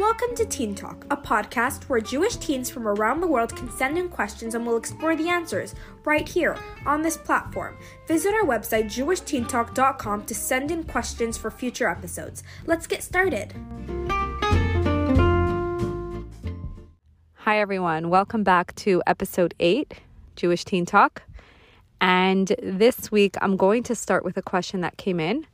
Welcome 0.00 0.34
to 0.36 0.46
Teen 0.46 0.74
Talk, 0.74 1.04
a 1.10 1.16
podcast 1.16 1.84
where 1.90 2.00
Jewish 2.00 2.36
teens 2.36 2.70
from 2.70 2.88
around 2.88 3.20
the 3.20 3.26
world 3.26 3.54
can 3.54 3.70
send 3.70 3.98
in 3.98 4.08
questions 4.08 4.54
and 4.54 4.66
we'll 4.66 4.78
explore 4.78 5.14
the 5.14 5.28
answers 5.28 5.74
right 6.06 6.26
here 6.26 6.56
on 6.86 7.02
this 7.02 7.18
platform. 7.18 7.76
Visit 8.08 8.32
our 8.32 8.44
website, 8.44 8.86
jewishteentalk.com, 8.86 10.24
to 10.24 10.34
send 10.34 10.70
in 10.70 10.84
questions 10.84 11.36
for 11.36 11.50
future 11.50 11.86
episodes. 11.86 12.42
Let's 12.64 12.86
get 12.86 13.02
started. 13.02 13.52
Hi, 17.34 17.60
everyone. 17.60 18.08
Welcome 18.08 18.42
back 18.42 18.74
to 18.76 19.02
episode 19.06 19.52
8, 19.60 19.92
Jewish 20.34 20.64
Teen 20.64 20.86
Talk. 20.86 21.24
And 22.00 22.56
this 22.62 23.12
week, 23.12 23.36
I'm 23.42 23.58
going 23.58 23.82
to 23.82 23.94
start 23.94 24.24
with 24.24 24.38
a 24.38 24.42
question 24.42 24.80
that 24.80 24.96
came 24.96 25.20
in 25.20 25.46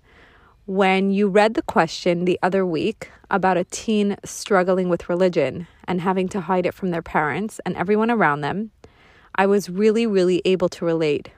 when 0.66 1.12
you 1.12 1.28
read 1.28 1.54
the 1.54 1.62
question 1.62 2.24
the 2.24 2.38
other 2.42 2.66
week 2.66 3.08
about 3.30 3.56
a 3.56 3.62
teen 3.62 4.16
struggling 4.24 4.88
with 4.88 5.08
religion 5.08 5.68
and 5.86 6.00
having 6.00 6.28
to 6.28 6.40
hide 6.40 6.66
it 6.66 6.74
from 6.74 6.90
their 6.90 7.02
parents 7.02 7.60
and 7.64 7.76
everyone 7.76 8.10
around 8.10 8.40
them, 8.40 8.72
I 9.36 9.46
was 9.46 9.70
really, 9.70 10.08
really 10.08 10.42
able 10.44 10.68
to 10.70 10.84
relate. 10.84 11.30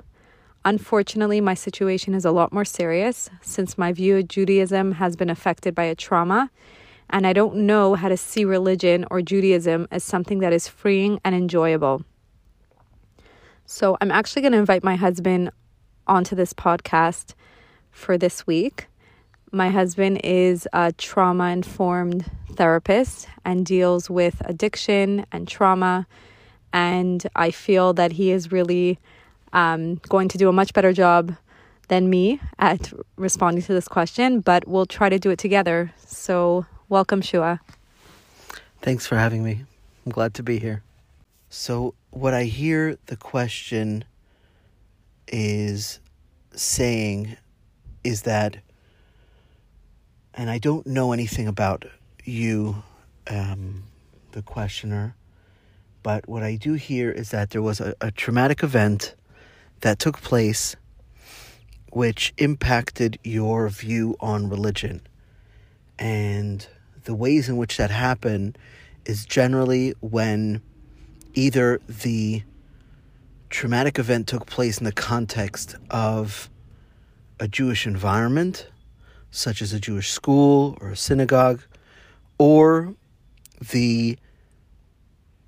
Unfortunately, 0.65 1.43
my 1.43 1.53
situation 1.53 2.15
is 2.15 2.25
a 2.25 2.31
lot 2.31 2.55
more 2.55 2.65
serious 2.65 3.29
since 3.43 3.77
my 3.77 3.93
view 3.93 4.17
of 4.17 4.29
Judaism 4.29 4.93
has 4.93 5.15
been 5.15 5.29
affected 5.29 5.75
by 5.75 5.85
a 5.85 5.95
trauma, 5.95 6.51
and 7.11 7.27
I 7.27 7.35
don't 7.35 7.57
know 7.57 7.97
how 7.97 8.09
to 8.09 8.17
see 8.17 8.47
religion 8.47 9.05
or 9.11 9.21
Judaism 9.21 9.89
as 9.91 10.03
something 10.03 10.39
that 10.39 10.55
is 10.55 10.69
freeing 10.69 11.21
and 11.23 11.35
enjoyable. 11.35 12.03
So, 13.67 13.99
I'm 14.01 14.11
actually 14.11 14.41
going 14.41 14.53
to 14.53 14.59
invite 14.59 14.83
my 14.83 14.97
husband 14.97 15.51
onto 16.07 16.35
this 16.35 16.55
podcast 16.55 17.35
for 17.91 18.17
this 18.17 18.47
week 18.47 18.89
my 19.53 19.71
husband 19.71 20.21
is 20.25 20.69
a 20.73 20.93
trauma 20.93 21.51
informed 21.51 22.25
therapist 22.53 23.29
and 23.45 23.65
deals 23.65 24.11
with 24.11 24.43
addiction 24.45 25.25
and 25.33 25.49
trauma. 25.49 26.07
And 26.73 27.27
I 27.35 27.51
feel 27.51 27.93
that 27.95 28.13
he 28.13 28.31
is 28.31 28.53
really 28.53 28.99
um, 29.53 29.97
going 30.09 30.29
to 30.29 30.39
do 30.39 30.49
a 30.49 30.53
much 30.53 30.75
better 30.75 30.93
job 30.93 31.35
than 31.89 32.11
me 32.11 32.41
at 32.59 32.93
responding 33.17 33.63
to 33.63 33.73
this 33.73 33.89
question, 33.89 34.41
but 34.41 34.69
we'll 34.69 34.87
try 34.87 35.09
to 35.09 35.19
do 35.19 35.31
it 35.31 35.39
together. 35.39 35.93
So, 36.05 36.67
welcome, 36.89 37.23
Shua. 37.23 37.61
Thanks 38.83 39.07
for 39.07 39.17
having 39.17 39.43
me. 39.43 39.65
I'm 40.05 40.13
glad 40.13 40.35
to 40.35 40.43
be 40.43 40.59
here. 40.59 40.83
So, 41.49 41.95
what 42.11 42.35
I 42.35 42.45
hear 42.45 42.99
the 43.07 43.17
question 43.17 44.05
is 45.27 46.01
saying 46.55 47.37
is 48.05 48.23
that 48.23 48.59
and 50.35 50.51
I 50.51 50.59
don't 50.59 50.87
know 50.87 51.13
anything 51.13 51.47
about 51.47 51.85
you, 52.25 52.83
um, 53.29 53.85
the 54.33 54.43
questioner, 54.43 55.15
but 56.03 56.29
what 56.29 56.43
I 56.43 56.57
do 56.57 56.75
hear 56.75 57.11
is 57.11 57.31
that 57.31 57.51
there 57.51 57.63
was 57.63 57.81
a, 57.81 57.95
a 58.01 58.11
traumatic 58.11 58.63
event 58.63 59.15
that 59.81 59.99
took 59.99 60.21
place 60.21 60.77
which 61.93 62.33
impacted 62.39 63.19
your 63.25 63.69
view 63.69 64.17
on 64.21 64.49
religion. 64.49 65.01
And 65.99 66.67
the 67.05 67.15
ways 67.15 67.49
in 67.49 67.57
which 67.57 67.77
that 67.79 67.91
happened 67.91 68.59
is 69.05 69.25
generally 69.25 69.95
when 70.01 70.61
either 71.35 71.81
the 71.89 72.43
traumatic 73.51 73.99
event 73.99 74.27
took 74.27 74.47
place 74.47 74.79
in 74.79 74.85
the 74.85 74.93
context 74.93 75.77
of 75.91 76.51
a 77.41 77.49
Jewish 77.49 77.87
environment 77.87 78.69
such 79.31 79.63
as 79.63 79.73
a 79.73 79.81
Jewish 79.81 80.11
school 80.11 80.77
or 80.81 80.91
a 80.91 80.97
synagogue, 80.97 81.63
or 82.39 82.95
the 83.71 84.19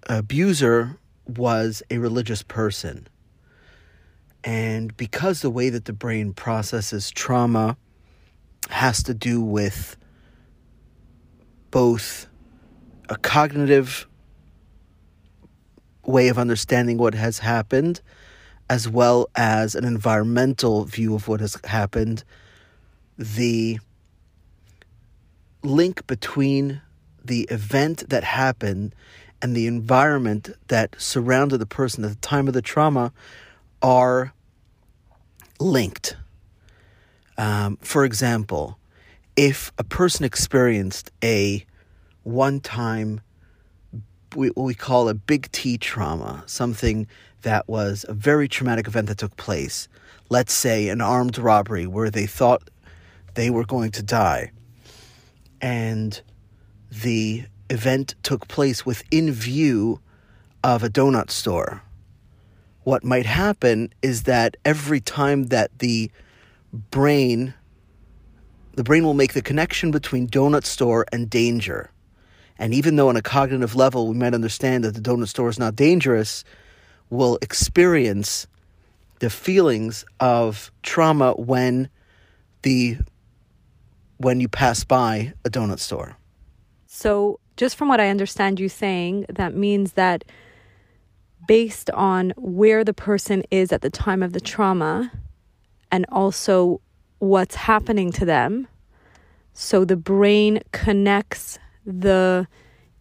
abuser 0.08 0.98
was 1.26 1.82
a 1.90 1.98
religious 1.98 2.42
person. 2.42 3.06
And 4.42 4.96
because 4.96 5.42
the 5.42 5.50
way 5.50 5.68
that 5.70 5.84
the 5.84 5.92
brain 5.92 6.32
processes 6.32 7.10
trauma 7.10 7.76
has 8.70 9.02
to 9.04 9.14
do 9.14 9.40
with 9.40 9.96
both 11.70 12.26
a 13.08 13.16
cognitive 13.16 14.06
way 16.04 16.28
of 16.28 16.38
understanding 16.38 16.96
what 16.96 17.14
has 17.14 17.38
happened, 17.40 18.00
as 18.68 18.88
well 18.88 19.28
as 19.34 19.74
an 19.74 19.84
environmental 19.84 20.84
view 20.84 21.14
of 21.14 21.28
what 21.28 21.40
has 21.40 21.58
happened, 21.64 22.24
the 23.20 23.78
link 25.62 26.06
between 26.06 26.80
the 27.22 27.42
event 27.50 28.08
that 28.08 28.24
happened 28.24 28.94
and 29.42 29.54
the 29.54 29.66
environment 29.66 30.48
that 30.68 30.96
surrounded 30.98 31.58
the 31.58 31.66
person 31.66 32.02
at 32.02 32.10
the 32.10 32.16
time 32.16 32.48
of 32.48 32.54
the 32.54 32.62
trauma 32.62 33.12
are 33.82 34.32
linked. 35.58 36.16
Um, 37.36 37.76
for 37.82 38.06
example, 38.06 38.78
if 39.36 39.70
a 39.76 39.84
person 39.84 40.24
experienced 40.24 41.10
a 41.22 41.66
one 42.22 42.60
time, 42.60 43.20
what 44.34 44.56
we 44.56 44.74
call 44.74 45.10
a 45.10 45.14
big 45.14 45.52
T 45.52 45.76
trauma, 45.76 46.42
something 46.46 47.06
that 47.42 47.68
was 47.68 48.06
a 48.08 48.14
very 48.14 48.48
traumatic 48.48 48.86
event 48.86 49.08
that 49.08 49.18
took 49.18 49.36
place, 49.36 49.88
let's 50.30 50.54
say 50.54 50.88
an 50.88 51.02
armed 51.02 51.36
robbery 51.36 51.86
where 51.86 52.08
they 52.08 52.26
thought 52.26 52.62
they 53.34 53.50
were 53.50 53.64
going 53.64 53.90
to 53.92 54.02
die. 54.02 54.52
And 55.60 56.20
the 56.90 57.44
event 57.68 58.14
took 58.22 58.48
place 58.48 58.84
within 58.84 59.32
view 59.32 60.00
of 60.64 60.82
a 60.82 60.90
donut 60.90 61.30
store. 61.30 61.82
What 62.82 63.04
might 63.04 63.26
happen 63.26 63.92
is 64.02 64.24
that 64.24 64.56
every 64.64 65.00
time 65.00 65.44
that 65.44 65.78
the 65.78 66.10
brain 66.72 67.54
the 68.74 68.84
brain 68.84 69.04
will 69.04 69.14
make 69.14 69.32
the 69.34 69.42
connection 69.42 69.90
between 69.90 70.28
donut 70.28 70.64
store 70.64 71.04
and 71.12 71.28
danger. 71.28 71.90
And 72.56 72.72
even 72.72 72.96
though 72.96 73.08
on 73.08 73.16
a 73.16 73.22
cognitive 73.22 73.74
level 73.74 74.06
we 74.06 74.14
might 74.14 74.32
understand 74.32 74.84
that 74.84 74.94
the 74.94 75.00
donut 75.00 75.28
store 75.28 75.48
is 75.48 75.58
not 75.58 75.76
dangerous, 75.76 76.44
we'll 77.10 77.38
experience 77.42 78.46
the 79.18 79.30
feelings 79.30 80.04
of 80.18 80.70
trauma 80.82 81.32
when 81.32 81.90
the 82.62 82.98
when 84.20 84.38
you 84.38 84.48
pass 84.48 84.84
by 84.84 85.32
a 85.46 85.50
donut 85.50 85.78
store. 85.78 86.16
So, 86.86 87.40
just 87.56 87.76
from 87.76 87.88
what 87.88 88.00
I 88.00 88.08
understand 88.08 88.60
you 88.60 88.68
saying, 88.68 89.24
that 89.30 89.54
means 89.54 89.92
that 89.94 90.24
based 91.48 91.90
on 91.90 92.32
where 92.36 92.84
the 92.84 92.92
person 92.92 93.42
is 93.50 93.72
at 93.72 93.80
the 93.80 93.90
time 93.90 94.22
of 94.22 94.34
the 94.34 94.40
trauma 94.40 95.10
and 95.90 96.04
also 96.10 96.80
what's 97.18 97.54
happening 97.54 98.12
to 98.12 98.24
them, 98.26 98.68
so 99.54 99.84
the 99.84 99.96
brain 99.96 100.60
connects 100.72 101.58
the 101.86 102.46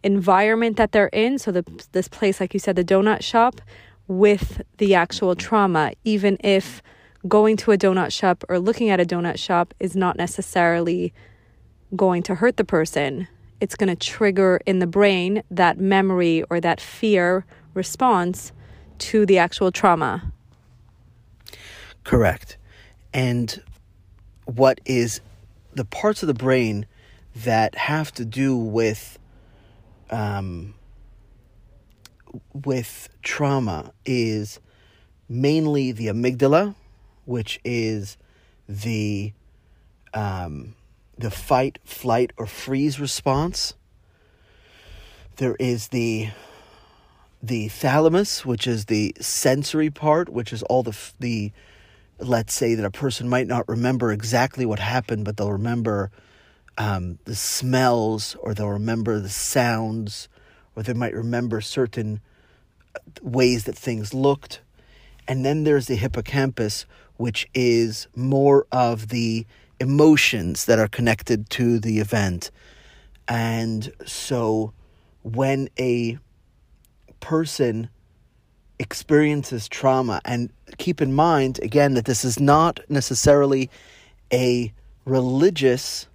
environment 0.02 0.78
that 0.78 0.92
they're 0.92 1.08
in, 1.08 1.38
so 1.38 1.52
the, 1.52 1.64
this 1.92 2.08
place, 2.08 2.40
like 2.40 2.54
you 2.54 2.60
said, 2.60 2.76
the 2.76 2.84
donut 2.84 3.22
shop, 3.22 3.60
with 4.08 4.62
the 4.78 4.94
actual 4.94 5.34
trauma, 5.34 5.92
even 6.04 6.38
if 6.40 6.82
going 7.28 7.56
to 7.58 7.72
a 7.72 7.78
donut 7.78 8.12
shop 8.12 8.44
or 8.48 8.58
looking 8.58 8.88
at 8.88 9.00
a 9.00 9.04
donut 9.04 9.38
shop 9.38 9.74
is 9.78 9.94
not 9.94 10.16
necessarily 10.16 11.12
going 11.94 12.22
to 12.24 12.36
hurt 12.36 12.56
the 12.56 12.64
person. 12.64 13.28
It's 13.60 13.74
going 13.74 13.88
to 13.88 13.96
trigger 13.96 14.60
in 14.64 14.78
the 14.78 14.86
brain 14.86 15.42
that 15.50 15.78
memory 15.78 16.42
or 16.50 16.60
that 16.60 16.80
fear 16.80 17.44
response 17.74 18.52
to 18.98 19.26
the 19.26 19.38
actual 19.38 19.70
trauma. 19.70 20.32
Correct. 22.04 22.56
And 23.12 23.62
what 24.44 24.80
is 24.84 25.20
the 25.74 25.84
parts 25.84 26.22
of 26.22 26.26
the 26.26 26.34
brain 26.34 26.86
that 27.36 27.74
have 27.74 28.12
to 28.12 28.24
do 28.24 28.56
with 28.56 29.18
um, 30.10 30.74
with 32.52 33.08
trauma 33.22 33.92
is 34.04 34.60
mainly 35.28 35.92
the 35.92 36.08
amygdala, 36.08 36.74
which 37.24 37.60
is 37.64 38.16
the 38.68 39.32
um, 40.12 40.74
the 41.16 41.30
fight, 41.30 41.78
flight, 41.84 42.32
or 42.36 42.46
freeze 42.46 42.98
response. 42.98 43.74
There 45.36 45.56
is 45.58 45.88
the 45.88 46.30
the 47.42 47.68
thalamus, 47.68 48.44
which 48.44 48.66
is 48.66 48.86
the 48.86 49.14
sensory 49.20 49.90
part, 49.90 50.28
which 50.28 50.52
is 50.52 50.62
all 50.64 50.82
the 50.82 50.96
the 51.18 51.52
let's 52.18 52.52
say 52.52 52.74
that 52.74 52.84
a 52.84 52.90
person 52.90 53.28
might 53.28 53.46
not 53.46 53.68
remember 53.68 54.12
exactly 54.12 54.66
what 54.66 54.78
happened, 54.78 55.24
but 55.24 55.36
they'll 55.36 55.52
remember 55.52 56.10
um, 56.76 57.18
the 57.24 57.34
smells, 57.34 58.36
or 58.40 58.54
they'll 58.54 58.68
remember 58.68 59.18
the 59.20 59.28
sounds, 59.28 60.28
or 60.76 60.82
they 60.82 60.92
might 60.92 61.14
remember 61.14 61.60
certain 61.60 62.20
uh, 62.94 62.98
ways 63.22 63.64
that 63.64 63.76
things 63.76 64.14
looked. 64.14 64.60
And 65.30 65.44
then 65.44 65.62
there's 65.62 65.86
the 65.86 65.94
hippocampus, 65.94 66.86
which 67.16 67.48
is 67.54 68.08
more 68.16 68.66
of 68.72 69.10
the 69.10 69.46
emotions 69.78 70.64
that 70.64 70.80
are 70.80 70.88
connected 70.88 71.48
to 71.50 71.78
the 71.78 72.00
event. 72.00 72.50
And 73.28 73.92
so 74.04 74.72
when 75.22 75.68
a 75.78 76.18
person 77.20 77.88
experiences 78.80 79.68
trauma, 79.68 80.20
and 80.24 80.50
keep 80.78 81.00
in 81.00 81.14
mind 81.14 81.60
again 81.62 81.94
that 81.94 82.06
this 82.06 82.24
is 82.24 82.40
not 82.40 82.80
necessarily 82.88 83.70
a 84.32 84.72
religious 85.04 86.08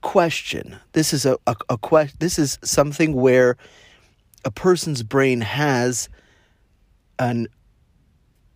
question. 0.00 0.76
This 0.92 1.12
is 1.12 1.26
a, 1.26 1.36
a, 1.46 1.56
a 1.68 1.76
question. 1.76 2.16
This 2.20 2.38
is 2.38 2.58
something 2.64 3.12
where 3.12 3.58
a 4.46 4.50
person's 4.50 5.02
brain 5.02 5.42
has 5.42 6.08
an 7.18 7.48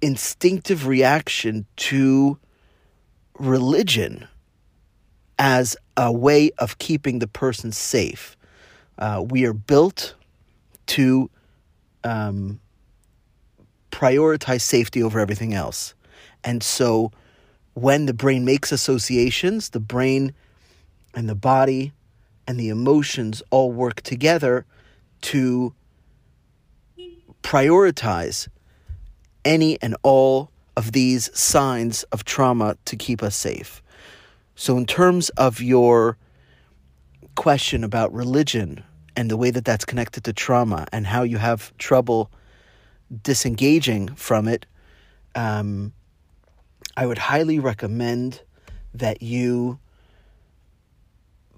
instinctive 0.02 0.86
reaction 0.86 1.66
to 1.76 2.38
religion 3.38 4.26
as 5.38 5.76
a 5.96 6.12
way 6.12 6.50
of 6.58 6.78
keeping 6.78 7.18
the 7.18 7.26
person 7.26 7.72
safe. 7.72 8.36
Uh, 8.98 9.24
we 9.26 9.44
are 9.46 9.54
built 9.54 10.14
to 10.86 11.30
um, 12.04 12.60
prioritize 13.90 14.62
safety 14.62 15.02
over 15.02 15.18
everything 15.18 15.54
else. 15.54 15.94
And 16.44 16.62
so 16.62 17.10
when 17.74 18.06
the 18.06 18.14
brain 18.14 18.44
makes 18.44 18.72
associations, 18.72 19.70
the 19.70 19.80
brain 19.80 20.34
and 21.14 21.28
the 21.28 21.34
body 21.34 21.92
and 22.46 22.58
the 22.58 22.68
emotions 22.68 23.42
all 23.50 23.72
work 23.72 24.02
together 24.02 24.66
to 25.22 25.74
prioritize 27.42 28.48
any 29.44 29.80
and 29.82 29.96
all 30.02 30.50
of 30.76 30.92
these 30.92 31.36
signs 31.38 32.02
of 32.04 32.24
trauma 32.24 32.76
to 32.84 32.96
keep 32.96 33.22
us 33.22 33.36
safe. 33.36 33.82
So, 34.54 34.76
in 34.76 34.86
terms 34.86 35.30
of 35.30 35.60
your 35.60 36.16
question 37.34 37.84
about 37.84 38.12
religion 38.12 38.84
and 39.16 39.30
the 39.30 39.36
way 39.36 39.50
that 39.50 39.64
that's 39.64 39.84
connected 39.84 40.24
to 40.24 40.32
trauma 40.32 40.86
and 40.92 41.06
how 41.06 41.22
you 41.22 41.38
have 41.38 41.76
trouble 41.78 42.30
disengaging 43.22 44.14
from 44.14 44.46
it, 44.46 44.66
um, 45.34 45.92
I 46.96 47.06
would 47.06 47.18
highly 47.18 47.58
recommend 47.58 48.42
that 48.94 49.22
you 49.22 49.78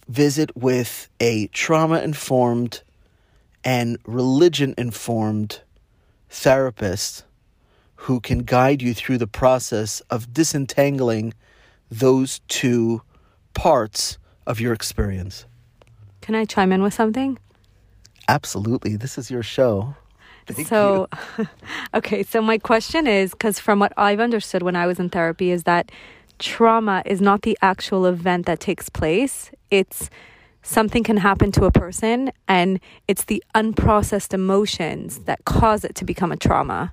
visit 0.08 0.56
with 0.56 1.08
a 1.20 1.46
trauma 1.48 2.00
informed 2.00 2.82
and 3.64 3.98
religion 4.04 4.74
informed 4.76 5.60
therapist 6.32 7.24
who 7.94 8.18
can 8.18 8.40
guide 8.40 8.82
you 8.82 8.94
through 8.94 9.18
the 9.18 9.26
process 9.26 10.00
of 10.10 10.32
disentangling 10.32 11.34
those 11.90 12.40
two 12.48 13.02
parts 13.54 14.18
of 14.46 14.58
your 14.58 14.72
experience. 14.72 15.44
Can 16.22 16.34
I 16.34 16.46
chime 16.46 16.72
in 16.72 16.82
with 16.82 16.94
something? 16.94 17.38
Absolutely. 18.28 18.96
This 18.96 19.18
is 19.18 19.30
your 19.30 19.42
show. 19.42 19.94
Thank 20.46 20.68
so, 20.68 21.08
okay. 21.94 22.22
So, 22.24 22.42
my 22.42 22.58
question 22.58 23.06
is 23.06 23.30
because 23.30 23.60
from 23.60 23.78
what 23.78 23.92
I've 23.96 24.18
understood 24.18 24.62
when 24.62 24.74
I 24.74 24.86
was 24.86 24.98
in 24.98 25.08
therapy, 25.08 25.50
is 25.50 25.62
that 25.64 25.92
trauma 26.38 27.02
is 27.06 27.20
not 27.20 27.42
the 27.42 27.56
actual 27.62 28.06
event 28.06 28.46
that 28.46 28.58
takes 28.58 28.88
place, 28.88 29.52
it's 29.70 30.10
something 30.62 31.02
can 31.02 31.16
happen 31.18 31.52
to 31.52 31.64
a 31.64 31.72
person, 31.72 32.32
and 32.48 32.80
it's 33.08 33.24
the 33.24 33.42
unprocessed 33.54 34.32
emotions 34.32 35.20
that 35.20 35.44
cause 35.44 35.84
it 35.84 35.94
to 35.96 36.04
become 36.04 36.32
a 36.32 36.36
trauma 36.36 36.92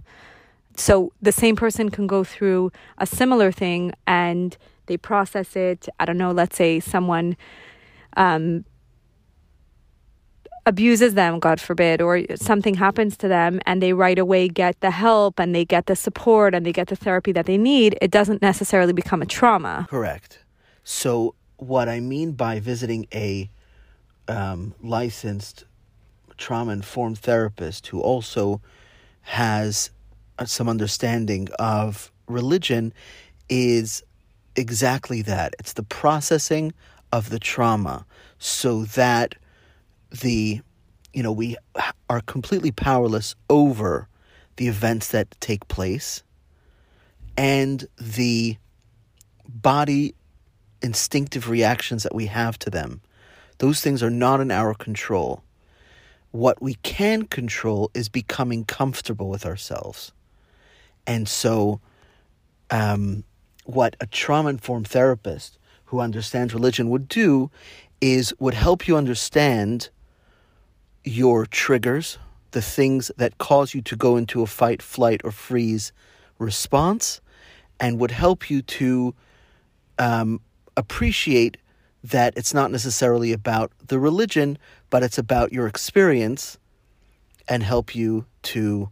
so 0.80 1.12
the 1.22 1.32
same 1.32 1.56
person 1.56 1.90
can 1.90 2.08
go 2.08 2.24
through 2.24 2.72
a 2.98 3.06
similar 3.06 3.52
thing 3.52 3.92
and 4.08 4.58
they 4.86 4.98
process 4.98 5.56
it. 5.56 5.88
I 6.00 6.06
don't 6.06 6.18
know, 6.18 6.32
let's 6.32 6.56
say 6.56 6.80
someone 6.80 7.36
um, 8.16 8.66
abuses 10.66 11.14
them, 11.16 11.40
God 11.40 11.60
forbid, 11.60 12.02
or 12.02 12.22
something 12.36 12.76
happens 12.76 13.18
to 13.18 13.28
them 13.28 13.60
and 13.66 13.84
they 13.84 13.94
right 13.94 14.18
away 14.18 14.48
get 14.48 14.80
the 14.80 14.92
help 14.92 15.40
and 15.40 15.54
they 15.54 15.66
get 15.66 15.88
the 15.88 15.96
support 15.96 16.56
and 16.56 16.66
they 16.66 16.72
get 16.72 16.88
the 16.88 16.96
therapy 16.96 17.32
that 17.34 17.46
they 17.46 17.58
need, 17.58 17.98
it 18.02 18.12
doesn't 18.12 18.42
necessarily 18.42 18.94
become 18.94 19.22
a 19.22 19.26
trauma. 19.26 19.86
Correct. 19.90 20.40
So, 20.84 21.36
what 21.58 21.90
I 21.90 22.00
mean 22.00 22.32
by 22.32 22.62
visiting 22.62 23.06
a 23.14 23.50
um, 24.30 24.74
licensed 24.82 25.66
trauma 26.38 26.72
informed 26.72 27.18
therapist 27.18 27.88
who 27.88 28.00
also 28.00 28.62
has 29.22 29.92
uh, 30.38 30.46
some 30.46 30.70
understanding 30.70 31.50
of 31.60 32.12
religion 32.28 32.94
is 33.50 34.04
exactly 34.56 35.22
that. 35.24 35.56
It's 35.60 35.74
the 35.74 35.84
processing 35.84 36.74
of 37.12 37.30
the 37.30 37.40
trauma 37.40 38.06
so 38.38 38.86
that 38.86 39.36
the 40.22 40.62
you 41.14 41.24
know 41.24 41.32
we 41.32 41.58
are 42.10 42.22
completely 42.22 42.72
powerless 42.72 43.36
over 43.50 44.08
the 44.58 44.68
events 44.68 45.10
that 45.10 45.30
take 45.40 45.68
place 45.68 46.24
and 47.38 47.88
the 48.00 48.58
body 49.48 50.14
instinctive 50.82 51.50
reactions 51.50 52.04
that 52.04 52.14
we 52.14 52.28
have 52.28 52.58
to 52.60 52.70
them 52.70 53.02
those 53.60 53.82
things 53.82 54.02
are 54.02 54.10
not 54.10 54.42
in 54.42 54.52
our 54.52 54.74
control. 54.74 55.44
What 56.32 56.62
we 56.62 56.76
can 56.76 57.24
control 57.24 57.92
is 57.94 58.10
becoming 58.10 58.66
comfortable 58.66 59.30
with 59.30 59.46
ourselves. 59.46 60.12
And 61.06 61.28
so, 61.28 61.80
um, 62.72 63.24
what 63.66 63.96
a 64.00 64.08
trauma 64.08 64.50
informed 64.50 64.88
therapist 64.88 65.58
who 65.86 66.00
understands 66.00 66.54
religion 66.54 66.90
would 66.90 67.08
do 67.08 67.52
is 68.02 68.34
would 68.40 68.54
help 68.54 68.88
you 68.88 68.96
understand 68.96 69.90
your 71.04 71.46
triggers, 71.46 72.18
the 72.52 72.62
things 72.62 73.12
that 73.18 73.38
cause 73.38 73.74
you 73.74 73.82
to 73.82 73.96
go 73.96 74.16
into 74.16 74.42
a 74.42 74.48
fight, 74.48 74.82
flight, 74.82 75.22
or 75.24 75.32
freeze 75.32 75.92
response, 76.38 77.22
and 77.80 78.00
would 78.00 78.12
help 78.12 78.50
you 78.50 78.62
to 78.62 79.14
um, 79.98 80.40
appreciate 80.78 81.58
that 82.04 82.34
it's 82.38 82.54
not 82.54 82.72
necessarily 82.72 83.34
about 83.34 83.72
the 83.86 84.00
religion, 84.00 84.58
but 84.90 85.04
it's 85.04 85.18
about 85.18 85.52
your 85.52 85.68
experience 85.68 86.58
and 87.48 87.64
help 87.64 87.96
you 87.96 88.26
to 88.44 88.90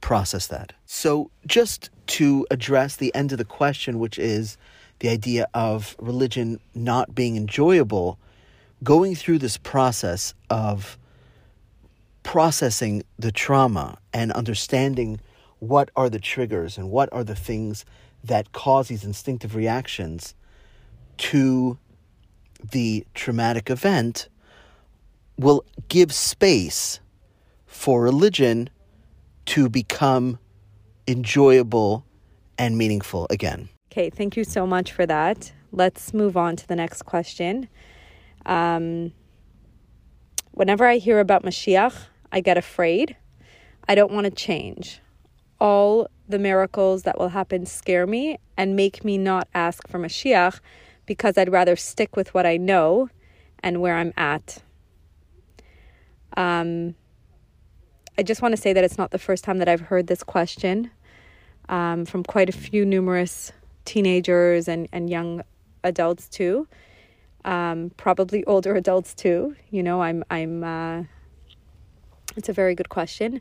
process 0.00 0.46
that. 0.48 0.72
So, 0.86 1.30
just 1.46 1.90
to 2.08 2.46
address 2.50 2.96
the 2.96 3.14
end 3.14 3.32
of 3.32 3.38
the 3.38 3.44
question, 3.44 3.98
which 3.98 4.18
is 4.18 4.56
the 4.98 5.08
idea 5.08 5.48
of 5.54 5.96
religion 5.98 6.60
not 6.74 7.14
being 7.14 7.36
enjoyable, 7.36 8.18
going 8.82 9.14
through 9.14 9.38
this 9.38 9.56
process 9.56 10.34
of 10.48 10.98
processing 12.22 13.02
the 13.18 13.32
trauma 13.32 13.98
and 14.12 14.32
understanding 14.32 15.20
what 15.58 15.90
are 15.96 16.10
the 16.10 16.18
triggers 16.18 16.76
and 16.76 16.90
what 16.90 17.10
are 17.12 17.24
the 17.24 17.34
things 17.34 17.84
that 18.24 18.52
cause 18.52 18.88
these 18.88 19.04
instinctive 19.04 19.54
reactions 19.54 20.34
to 21.16 21.78
the 22.70 23.06
traumatic 23.14 23.70
event 23.70 24.28
will 25.38 25.64
give 25.88 26.12
space 26.12 27.00
for 27.66 28.02
religion 28.02 28.68
to 29.46 29.68
become 29.68 30.38
enjoyable 31.08 32.04
and 32.58 32.76
meaningful 32.76 33.26
again. 33.30 33.68
Okay, 33.90 34.10
thank 34.10 34.36
you 34.36 34.44
so 34.44 34.66
much 34.66 34.92
for 34.92 35.06
that. 35.06 35.52
Let's 35.72 36.12
move 36.12 36.36
on 36.36 36.56
to 36.56 36.68
the 36.68 36.76
next 36.76 37.02
question. 37.02 37.68
Um, 38.46 39.12
whenever 40.52 40.86
I 40.86 40.98
hear 40.98 41.20
about 41.20 41.42
Mashiach, 41.42 41.94
I 42.30 42.40
get 42.40 42.58
afraid. 42.58 43.16
I 43.88 43.94
don't 43.94 44.12
want 44.12 44.26
to 44.26 44.30
change. 44.30 45.00
All 45.58 46.08
the 46.28 46.38
miracles 46.38 47.02
that 47.02 47.18
will 47.18 47.30
happen 47.30 47.66
scare 47.66 48.06
me 48.06 48.38
and 48.56 48.76
make 48.76 49.04
me 49.04 49.18
not 49.18 49.48
ask 49.54 49.88
for 49.88 49.98
Mashiach 49.98 50.60
because 51.06 51.36
I'd 51.38 51.50
rather 51.50 51.76
stick 51.76 52.16
with 52.16 52.34
what 52.34 52.46
I 52.46 52.56
know 52.56 53.08
and 53.62 53.80
where 53.80 53.96
I'm 53.96 54.12
at. 54.16 54.62
Um, 56.36 56.94
I 58.18 58.22
just 58.22 58.42
want 58.42 58.52
to 58.52 58.60
say 58.60 58.72
that 58.72 58.84
it's 58.84 58.98
not 58.98 59.10
the 59.10 59.18
first 59.18 59.44
time 59.44 59.58
that 59.58 59.68
I've 59.68 59.80
heard 59.80 60.06
this 60.06 60.22
question 60.22 60.90
um, 61.68 62.04
from 62.04 62.22
quite 62.22 62.48
a 62.48 62.52
few 62.52 62.84
numerous 62.84 63.52
teenagers 63.84 64.68
and, 64.68 64.88
and 64.92 65.08
young 65.08 65.42
adults 65.84 66.28
too. 66.28 66.68
Um, 67.44 67.90
probably 67.96 68.44
older 68.44 68.74
adults 68.74 69.14
too. 69.14 69.56
You 69.70 69.82
know, 69.82 70.02
I'm 70.02 70.22
I'm. 70.30 70.62
Uh, 70.62 71.04
it's 72.36 72.48
a 72.48 72.52
very 72.52 72.74
good 72.74 72.90
question, 72.90 73.40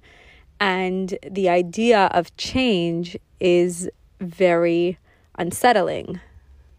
and 0.60 1.18
the 1.30 1.50
idea 1.50 2.06
of 2.14 2.36
change 2.38 3.18
is 3.40 3.90
very 4.22 4.98
unsettling 5.38 6.20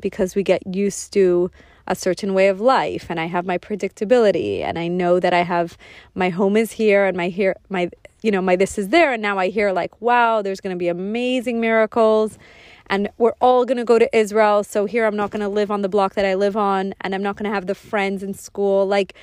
because 0.01 0.35
we 0.35 0.43
get 0.43 0.63
used 0.75 1.13
to 1.13 1.51
a 1.87 1.95
certain 1.95 2.35
way 2.35 2.49
of 2.49 2.61
life 2.61 3.07
and 3.09 3.19
I 3.19 3.27
have 3.27 3.45
my 3.45 3.59
predictability 3.59 4.61
and 4.61 4.79
I 4.79 4.89
know 4.89 5.19
that 5.19 5.33
I 5.33 5.43
have 5.43 5.77
my 6.15 6.29
home 6.29 6.57
is 6.57 6.73
here 6.73 7.05
and 7.05 7.17
my 7.17 7.29
here 7.29 7.57
my 7.69 7.91
you 8.23 8.31
know 8.31 8.41
my 8.43 8.55
this 8.55 8.79
is 8.79 8.91
there 8.91 9.13
and 9.13 9.23
now 9.23 9.39
I 9.39 9.49
hear 9.49 9.73
like 9.73 10.01
wow 10.01 10.43
there's 10.43 10.61
going 10.61 10.75
to 10.75 10.79
be 10.79 10.89
amazing 10.89 11.61
miracles 11.61 12.39
and 12.87 13.09
we're 13.19 13.35
all 13.41 13.65
going 13.65 13.79
to 13.79 13.85
go 13.85 14.01
to 14.01 14.17
Israel. 14.17 14.65
So 14.65 14.85
here 14.85 15.07
I'm 15.07 15.15
not 15.17 15.31
going 15.31 15.43
to 15.43 15.49
live 15.49 15.71
on 15.71 15.83
the 15.83 15.89
block 15.89 16.15
that 16.15 16.25
I 16.25 16.35
live 16.35 16.57
on 16.57 16.93
and 17.01 17.15
I'm 17.15 17.23
not 17.23 17.37
going 17.37 17.49
to 17.49 17.55
have 17.55 17.67
the 17.67 17.75
friends 17.75 18.25
in 18.25 18.35
school. 18.35 18.85
Like 18.85 19.15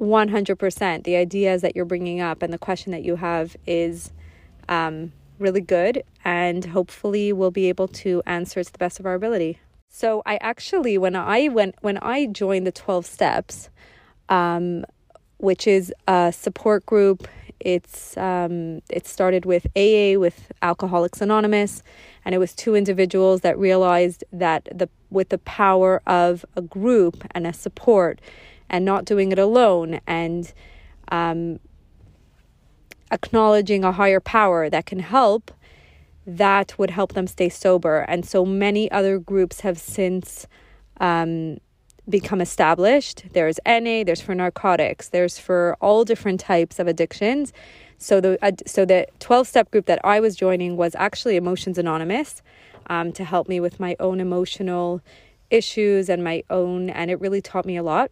100%. 0.00 1.04
The 1.04 1.16
ideas 1.16 1.62
that 1.62 1.76
you're 1.76 1.84
bringing 1.84 2.20
up 2.20 2.42
and 2.42 2.52
the 2.52 2.58
question 2.58 2.90
that 2.92 3.04
you 3.04 3.16
have 3.16 3.56
is 3.66 4.10
um, 4.68 5.12
really 5.38 5.60
good. 5.60 6.02
And 6.24 6.64
hopefully 6.64 7.32
we'll 7.32 7.50
be 7.50 7.68
able 7.68 7.88
to 7.88 8.22
answer 8.26 8.60
it 8.60 8.64
to 8.64 8.72
the 8.72 8.78
best 8.78 8.98
of 8.98 9.06
our 9.06 9.14
ability. 9.14 9.60
So 9.90 10.22
I 10.24 10.38
actually, 10.40 10.96
when 10.96 11.14
I 11.16 11.48
went, 11.48 11.74
when 11.80 11.98
I 11.98 12.26
joined 12.26 12.66
the 12.66 12.72
12 12.72 13.04
steps, 13.04 13.68
um, 14.30 14.84
which 15.40 15.66
is 15.66 15.92
a 16.06 16.32
support 16.32 16.86
group. 16.86 17.26
It's 17.58 18.16
um, 18.16 18.80
it 18.88 19.06
started 19.06 19.44
with 19.44 19.66
AA 19.76 20.18
with 20.18 20.50
Alcoholics 20.62 21.20
Anonymous, 21.20 21.82
and 22.24 22.34
it 22.34 22.38
was 22.38 22.54
two 22.54 22.74
individuals 22.74 23.42
that 23.42 23.58
realized 23.58 24.24
that 24.32 24.68
the 24.72 24.88
with 25.10 25.28
the 25.28 25.38
power 25.38 26.00
of 26.06 26.44
a 26.56 26.62
group 26.62 27.24
and 27.32 27.46
a 27.46 27.52
support, 27.52 28.20
and 28.70 28.84
not 28.84 29.04
doing 29.04 29.32
it 29.32 29.38
alone, 29.38 30.00
and 30.06 30.52
um, 31.10 31.60
acknowledging 33.10 33.84
a 33.84 33.92
higher 33.92 34.20
power 34.20 34.70
that 34.70 34.86
can 34.86 35.00
help, 35.00 35.50
that 36.36 36.78
would 36.78 36.90
help 36.90 37.12
them 37.14 37.26
stay 37.26 37.48
sober. 37.48 38.00
And 38.08 38.24
so 38.26 38.44
many 38.44 38.90
other 38.90 39.18
groups 39.18 39.60
have 39.60 39.78
since. 39.78 40.46
Um, 41.00 41.58
become 42.08 42.40
established. 42.40 43.24
There's 43.32 43.58
NA, 43.64 44.02
there's 44.04 44.20
for 44.20 44.34
narcotics, 44.34 45.08
there's 45.10 45.38
for 45.38 45.76
all 45.80 46.04
different 46.04 46.40
types 46.40 46.78
of 46.78 46.86
addictions. 46.88 47.52
So 47.98 48.20
the 48.20 48.38
uh, 48.44 48.52
so 48.66 48.84
the 48.84 49.06
12 49.20 49.46
step 49.46 49.70
group 49.70 49.86
that 49.86 50.00
I 50.04 50.20
was 50.20 50.34
joining 50.34 50.76
was 50.76 50.94
actually 50.96 51.36
Emotions 51.36 51.78
Anonymous 51.78 52.42
um, 52.88 53.12
to 53.12 53.24
help 53.24 53.48
me 53.48 53.60
with 53.60 53.78
my 53.78 53.94
own 54.00 54.20
emotional 54.20 55.00
issues 55.50 56.08
and 56.08 56.24
my 56.24 56.42
own 56.50 56.90
and 56.90 57.10
it 57.10 57.20
really 57.20 57.40
taught 57.40 57.66
me 57.66 57.76
a 57.76 57.82
lot. 57.82 58.10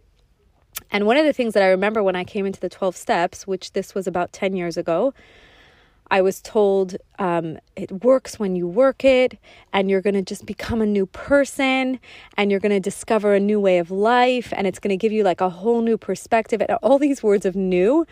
And 0.90 1.06
one 1.06 1.16
of 1.16 1.25
the 1.25 1.32
things 1.32 1.54
that 1.54 1.62
I 1.62 1.68
remember 1.68 2.02
when 2.02 2.16
I 2.16 2.25
came 2.25 2.46
into 2.46 2.60
the 2.60 2.68
12 2.68 2.96
steps, 2.96 3.46
which 3.46 3.72
this 3.72 3.94
was 3.94 4.06
about 4.06 4.32
10 4.32 4.54
years 4.54 4.76
ago, 4.76 5.12
I 6.10 6.22
was 6.22 6.40
told 6.40 6.96
um, 7.18 7.58
it 7.76 7.90
works 8.02 8.38
when 8.38 8.56
you 8.56 8.66
work 8.66 9.04
it, 9.04 9.38
and 9.72 9.90
you're 9.90 10.00
going 10.00 10.14
to 10.14 10.22
just 10.22 10.46
become 10.46 10.80
a 10.80 10.86
new 10.86 11.06
person, 11.06 12.00
and 12.36 12.50
you're 12.50 12.60
going 12.60 12.72
to 12.72 12.80
discover 12.80 13.34
a 13.34 13.40
new 13.40 13.60
way 13.60 13.78
of 13.78 13.90
life, 13.90 14.52
and 14.56 14.66
it's 14.66 14.78
going 14.78 14.90
to 14.90 14.96
give 14.96 15.12
you 15.12 15.22
like 15.22 15.40
a 15.40 15.50
whole 15.50 15.82
new 15.82 15.98
perspective. 15.98 16.60
And 16.60 16.70
all 16.82 16.98
these 16.98 17.22
words 17.22 17.44
of 17.44 17.54
new 17.54 18.06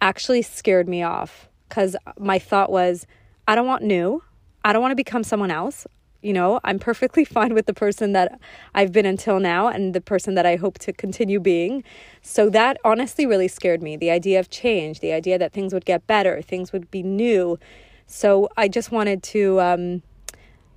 actually 0.00 0.42
scared 0.42 0.88
me 0.88 1.02
off 1.02 1.48
because 1.68 1.96
my 2.18 2.38
thought 2.38 2.70
was, 2.70 3.06
I 3.46 3.54
don't 3.54 3.66
want 3.66 3.82
new. 3.82 4.22
I 4.64 4.72
don't 4.72 4.82
want 4.82 4.92
to 4.92 4.96
become 4.96 5.24
someone 5.24 5.50
else 5.50 5.86
you 6.22 6.32
know, 6.32 6.60
I'm 6.64 6.78
perfectly 6.78 7.24
fine 7.36 7.54
with 7.54 7.66
the 7.66 7.74
person 7.74 8.12
that 8.12 8.40
I've 8.74 8.92
been 8.92 9.06
until 9.06 9.40
now 9.40 9.68
and 9.68 9.94
the 9.94 10.00
person 10.00 10.34
that 10.34 10.46
I 10.46 10.56
hope 10.56 10.78
to 10.80 10.92
continue 10.92 11.40
being. 11.40 11.84
So 12.22 12.50
that 12.50 12.78
honestly 12.84 13.26
really 13.26 13.48
scared 13.48 13.82
me. 13.82 13.96
The 13.96 14.10
idea 14.10 14.40
of 14.40 14.50
change, 14.50 15.00
the 15.00 15.12
idea 15.12 15.38
that 15.38 15.52
things 15.52 15.72
would 15.72 15.84
get 15.84 16.06
better, 16.06 16.42
things 16.42 16.72
would 16.72 16.90
be 16.90 17.02
new. 17.02 17.58
So 18.06 18.48
I 18.56 18.68
just 18.68 18.90
wanted 18.90 19.22
to 19.24 19.60
um, 19.60 20.02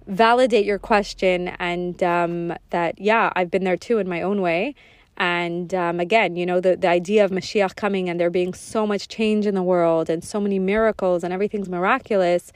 validate 0.08 0.66
your 0.66 0.80
question 0.80 1.50
and 1.60 2.02
um, 2.04 2.54
that, 2.70 3.00
yeah, 3.00 3.32
I've 3.36 3.50
been 3.50 3.64
there 3.64 3.78
too 3.78 3.98
in 4.00 4.08
my 4.08 4.22
own 4.22 4.42
way. 4.42 4.76
And 5.18 5.74
um, 5.74 6.00
again, 6.00 6.36
you 6.36 6.46
know, 6.46 6.60
the, 6.60 6.76
the 6.76 6.88
idea 6.88 7.24
of 7.24 7.32
Mashiach 7.32 7.76
coming 7.76 8.10
and 8.10 8.20
there 8.20 8.30
being 8.30 8.54
so 8.54 8.88
much 8.88 9.08
change 9.08 9.46
in 9.46 9.56
the 9.56 9.62
world 9.62 10.10
and 10.10 10.24
so 10.24 10.40
many 10.40 10.58
miracles 10.58 11.24
and 11.24 11.34
everything's 11.34 11.70
miraculous 11.70 12.52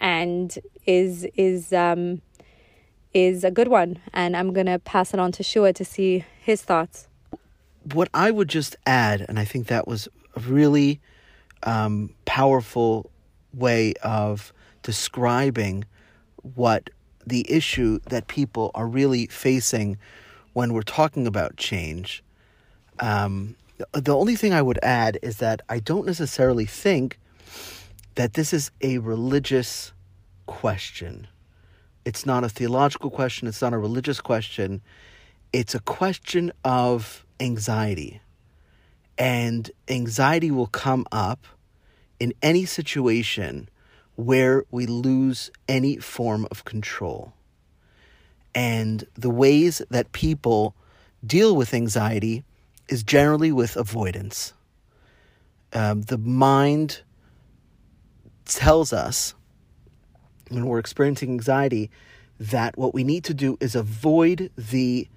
and 0.00 0.58
is 0.86 1.26
is 1.36 1.72
um 1.72 2.22
is 3.12 3.44
a 3.44 3.50
good 3.50 3.68
one. 3.68 3.98
And 4.12 4.36
I'm 4.36 4.52
going 4.52 4.66
to 4.66 4.78
pass 4.78 5.14
it 5.14 5.20
on 5.20 5.32
to 5.32 5.42
Shua 5.42 5.72
to 5.74 5.84
see 5.84 6.24
his 6.40 6.62
thoughts. 6.62 7.08
What 7.92 8.08
I 8.12 8.30
would 8.30 8.48
just 8.48 8.76
add, 8.86 9.24
and 9.28 9.38
I 9.38 9.44
think 9.44 9.68
that 9.68 9.88
was 9.88 10.08
a 10.36 10.40
really 10.40 11.00
um, 11.62 12.14
powerful 12.24 13.10
way 13.54 13.94
of 14.02 14.52
describing 14.82 15.84
what 16.54 16.90
the 17.26 17.50
issue 17.50 18.00
that 18.08 18.28
people 18.28 18.70
are 18.74 18.86
really 18.86 19.26
facing 19.26 19.98
when 20.52 20.72
we're 20.72 20.82
talking 20.82 21.26
about 21.26 21.56
change. 21.56 22.22
Um, 22.98 23.56
the 23.92 24.14
only 24.16 24.36
thing 24.36 24.52
I 24.52 24.62
would 24.62 24.78
add 24.82 25.18
is 25.22 25.38
that 25.38 25.62
I 25.68 25.80
don't 25.80 26.06
necessarily 26.06 26.66
think 26.66 27.18
that 28.16 28.34
this 28.34 28.52
is 28.52 28.70
a 28.80 28.98
religious 28.98 29.92
question. 30.46 31.26
It's 32.04 32.24
not 32.24 32.44
a 32.44 32.48
theological 32.48 33.10
question, 33.10 33.48
it's 33.48 33.62
not 33.62 33.72
a 33.72 33.78
religious 33.78 34.20
question. 34.20 34.80
It's 35.52 35.74
a 35.74 35.80
question 35.80 36.52
of 36.64 37.24
anxiety. 37.40 38.20
And 39.18 39.70
anxiety 39.88 40.50
will 40.50 40.68
come 40.68 41.06
up 41.10 41.46
in 42.20 42.32
any 42.42 42.64
situation 42.64 43.68
where 44.16 44.64
we 44.70 44.86
lose 44.86 45.50
any 45.68 45.96
form 45.96 46.46
of 46.50 46.64
control. 46.64 47.32
And 48.54 49.06
the 49.14 49.30
ways 49.30 49.82
that 49.90 50.12
people 50.12 50.74
deal 51.26 51.56
with 51.56 51.74
anxiety 51.74 52.44
is 52.88 53.02
generally 53.02 53.52
with 53.52 53.76
avoidance. 53.76 54.52
Um, 55.72 56.02
the 56.02 56.18
mind 56.18 57.02
tells 58.44 58.92
us 58.92 59.34
when 60.50 60.66
we're 60.66 60.78
experiencing 60.78 61.30
anxiety 61.30 61.90
that 62.38 62.76
what 62.76 62.92
we 62.94 63.04
need 63.04 63.24
to 63.24 63.34
do 63.34 63.56
is 63.60 63.74
avoid 63.74 64.50
the 64.56 65.08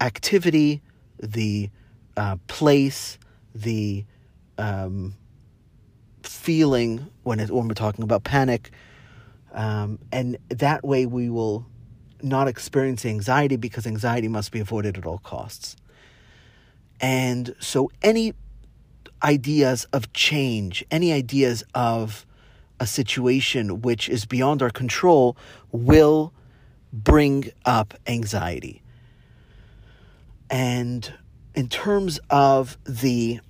activity, 0.00 0.82
the 1.18 1.70
uh, 2.16 2.36
place, 2.46 3.18
the 3.54 4.04
um, 4.58 5.14
feeling 6.22 7.06
when 7.22 7.40
it, 7.40 7.50
when 7.50 7.68
we're 7.68 7.74
talking 7.74 8.02
about 8.02 8.24
panic, 8.24 8.70
um, 9.52 9.98
and 10.10 10.36
that 10.48 10.84
way 10.84 11.06
we 11.06 11.28
will 11.28 11.66
not 12.22 12.48
experience 12.48 13.04
anxiety 13.04 13.56
because 13.56 13.86
anxiety 13.86 14.28
must 14.28 14.50
be 14.50 14.58
avoided 14.58 14.96
at 14.96 15.06
all 15.06 15.18
costs. 15.18 15.76
And 17.00 17.54
so, 17.60 17.90
any 18.02 18.34
ideas 19.22 19.86
of 19.92 20.12
change, 20.12 20.84
any 20.90 21.12
ideas 21.12 21.62
of 21.74 22.24
a 22.80 22.86
situation 22.86 23.82
which 23.82 24.08
is 24.08 24.24
beyond 24.24 24.62
our 24.62 24.70
control 24.70 25.36
will 25.72 26.32
bring 26.92 27.50
up 27.64 27.94
anxiety. 28.06 28.82
And 30.50 31.12
in 31.54 31.68
terms 31.68 32.20
of 32.30 32.78
the 32.84 33.40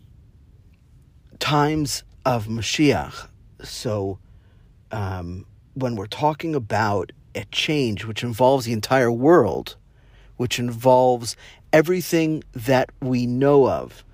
times 1.39 2.05
of 2.25 2.47
Mashiach, 2.47 3.29
so 3.63 4.19
um, 4.91 5.47
when 5.75 5.97
we're 5.97 6.07
talking 6.07 6.55
about 6.55 7.13
a 7.35 7.45
change 7.47 8.05
which 8.05 8.23
involves 8.23 8.65
the 8.65 8.73
entire 8.73 9.11
world, 9.11 9.77
which 10.37 10.59
involves 10.59 11.37
everything 11.73 12.45
that 12.53 12.91
we 13.01 13.27
know 13.27 13.69
of, 13.69 14.05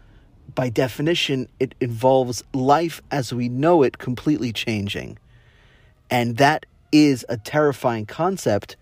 by 0.55 0.69
definition, 0.69 1.49
it 1.59 1.75
involves 1.81 2.43
life 2.53 3.01
as 3.11 3.33
we 3.33 3.49
know 3.49 3.83
it 3.83 3.99
completely 3.99 4.53
changing. 4.53 5.19
And 6.11 6.37
that 6.39 6.67
is 6.93 7.25
a 7.29 7.37
terrifying 7.37 8.07
concept, 8.07 8.77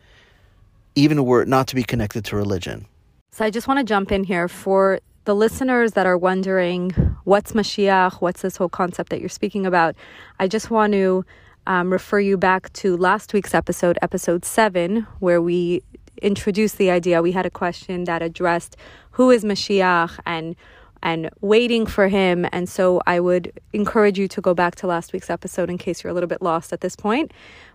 even 0.94 1.24
were 1.24 1.42
it 1.42 1.48
not 1.48 1.66
to 1.68 1.74
be 1.74 1.82
connected 1.82 2.24
to 2.26 2.36
religion. 2.36 2.86
So 3.30 3.44
I 3.44 3.50
just 3.50 3.68
want 3.68 3.78
to 3.78 3.84
jump 3.84 4.10
in 4.10 4.24
here 4.24 4.48
for 4.48 5.00
the 5.24 5.34
listeners 5.34 5.92
that 5.92 6.06
are 6.06 6.16
wondering 6.16 6.90
what's 7.24 7.52
Mashiach, 7.52 8.22
what's 8.22 8.40
this 8.40 8.56
whole 8.56 8.70
concept 8.70 9.10
that 9.10 9.20
you're 9.20 9.28
speaking 9.28 9.66
about. 9.66 9.94
I 10.40 10.48
just 10.48 10.70
want 10.70 10.94
to 10.94 11.24
um, 11.66 11.92
refer 11.92 12.18
you 12.18 12.38
back 12.38 12.72
to 12.72 12.96
last 12.96 13.34
week's 13.34 13.54
episode, 13.54 13.98
episode 14.00 14.46
seven, 14.46 15.06
where 15.20 15.42
we 15.42 15.82
introduced 16.22 16.78
the 16.78 16.90
idea. 16.90 17.20
We 17.20 17.32
had 17.32 17.44
a 17.44 17.50
question 17.50 18.04
that 18.04 18.22
addressed 18.22 18.76
who 19.12 19.30
is 19.30 19.44
Mashiach 19.44 20.18
and 20.24 20.56
and 21.02 21.30
waiting 21.40 21.86
for 21.86 22.08
him. 22.08 22.46
And 22.52 22.68
so 22.68 23.00
I 23.06 23.20
would 23.20 23.52
encourage 23.72 24.18
you 24.18 24.28
to 24.28 24.40
go 24.40 24.54
back 24.54 24.74
to 24.76 24.86
last 24.86 25.12
week's 25.12 25.30
episode 25.30 25.70
in 25.70 25.78
case 25.78 26.02
you're 26.02 26.10
a 26.10 26.14
little 26.14 26.28
bit 26.28 26.42
lost 26.42 26.72
at 26.72 26.80
this 26.80 26.96
point. 26.96 27.32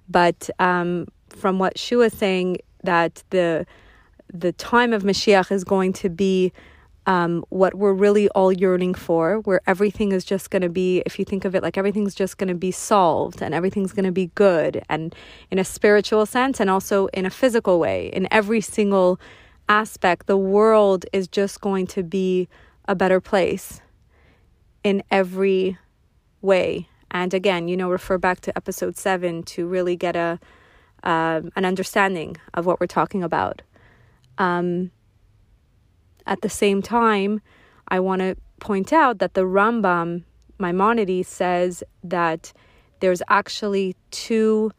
But 0.09 0.49
um, 0.59 1.07
from 1.29 1.59
what 1.59 1.77
Shua 1.77 2.05
is 2.05 2.13
saying, 2.13 2.57
that 2.83 3.23
the 3.29 3.65
the 4.33 4.51
time 4.53 4.93
of 4.93 5.03
Mashiach 5.03 5.51
is 5.51 5.63
going 5.63 5.93
to 5.93 6.09
be 6.09 6.51
um, 7.05 7.43
what 7.49 7.75
we're 7.75 7.93
really 7.93 8.29
all 8.29 8.51
yearning 8.51 8.93
for, 8.93 9.39
where 9.39 9.61
everything 9.67 10.11
is 10.11 10.23
just 10.23 10.49
going 10.49 10.61
to 10.61 10.69
be, 10.69 11.03
if 11.05 11.19
you 11.19 11.25
think 11.25 11.45
of 11.45 11.53
it 11.53 11.61
like 11.61 11.77
everything's 11.77 12.15
just 12.15 12.37
going 12.37 12.47
to 12.47 12.55
be 12.55 12.71
solved 12.71 13.41
and 13.41 13.53
everything's 13.53 13.91
going 13.91 14.05
to 14.05 14.11
be 14.11 14.27
good, 14.35 14.83
and 14.89 15.13
in 15.51 15.59
a 15.59 15.63
spiritual 15.63 16.25
sense, 16.25 16.59
and 16.59 16.69
also 16.69 17.07
in 17.07 17.25
a 17.25 17.29
physical 17.29 17.79
way, 17.79 18.07
in 18.07 18.27
every 18.31 18.61
single 18.61 19.19
aspect, 19.69 20.27
the 20.27 20.37
world 20.37 21.05
is 21.13 21.27
just 21.27 21.61
going 21.61 21.87
to 21.87 22.03
be 22.03 22.47
a 22.85 22.95
better 22.95 23.19
place 23.21 23.81
in 24.83 25.03
every 25.09 25.77
way. 26.41 26.87
And 27.11 27.33
again, 27.33 27.67
you 27.67 27.77
know, 27.77 27.89
refer 27.89 28.17
back 28.17 28.41
to 28.41 28.57
episode 28.57 28.97
seven 28.97 29.43
to 29.43 29.67
really 29.67 29.95
get 29.95 30.15
a 30.15 30.39
um, 31.03 31.51
an 31.55 31.65
understanding 31.65 32.37
of 32.53 32.65
what 32.65 32.79
we're 32.79 32.87
talking 32.87 33.23
about. 33.23 33.61
Um, 34.37 34.91
at 36.25 36.41
the 36.41 36.49
same 36.49 36.81
time, 36.81 37.41
I 37.89 37.99
want 37.99 38.21
to 38.21 38.37
point 38.61 38.93
out 38.93 39.19
that 39.19 39.33
the 39.33 39.41
Rambam 39.41 40.23
Maimonides 40.59 41.27
says 41.27 41.83
that 42.03 42.53
there's 43.01 43.21
actually 43.27 43.97
two 44.11 44.71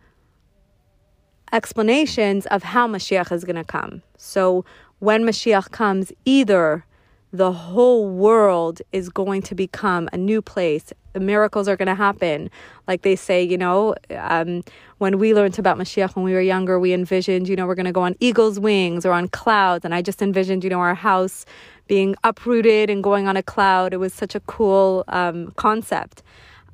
explanations 1.52 2.46
of 2.46 2.62
how 2.62 2.88
Mashiach 2.88 3.30
is 3.30 3.44
going 3.44 3.56
to 3.56 3.64
come. 3.64 4.02
So 4.16 4.64
when 4.99 5.25
Mashiach 5.25 5.70
comes, 5.70 6.11
either 6.25 6.87
the 7.34 7.50
whole 7.50 8.08
world 8.08 8.80
is 8.92 9.08
going 9.08 9.42
to 9.42 9.56
become 9.56 10.08
a 10.12 10.16
new 10.16 10.40
place. 10.40 10.92
Miracles 11.18 11.66
are 11.66 11.76
going 11.76 11.88
to 11.88 11.94
happen. 11.96 12.48
Like 12.86 13.02
they 13.02 13.16
say, 13.16 13.42
you 13.42 13.58
know, 13.58 13.96
um, 14.16 14.62
when 14.98 15.18
we 15.18 15.34
learned 15.34 15.58
about 15.58 15.76
Mashiach 15.76 16.14
when 16.14 16.24
we 16.24 16.32
were 16.32 16.40
younger, 16.40 16.78
we 16.78 16.92
envisioned, 16.92 17.48
you 17.48 17.56
know, 17.56 17.66
we're 17.66 17.74
going 17.74 17.86
to 17.86 17.92
go 17.92 18.02
on 18.02 18.14
eagle's 18.20 18.60
wings 18.60 19.04
or 19.04 19.10
on 19.10 19.26
clouds. 19.26 19.84
And 19.84 19.92
I 19.96 20.00
just 20.00 20.22
envisioned, 20.22 20.62
you 20.62 20.70
know, 20.70 20.78
our 20.78 20.94
house 20.94 21.44
being 21.88 22.14
uprooted 22.22 22.88
and 22.88 23.02
going 23.02 23.26
on 23.26 23.36
a 23.36 23.42
cloud. 23.42 23.92
It 23.92 23.96
was 23.96 24.14
such 24.14 24.36
a 24.36 24.40
cool 24.40 25.02
um, 25.08 25.50
concept. 25.56 26.22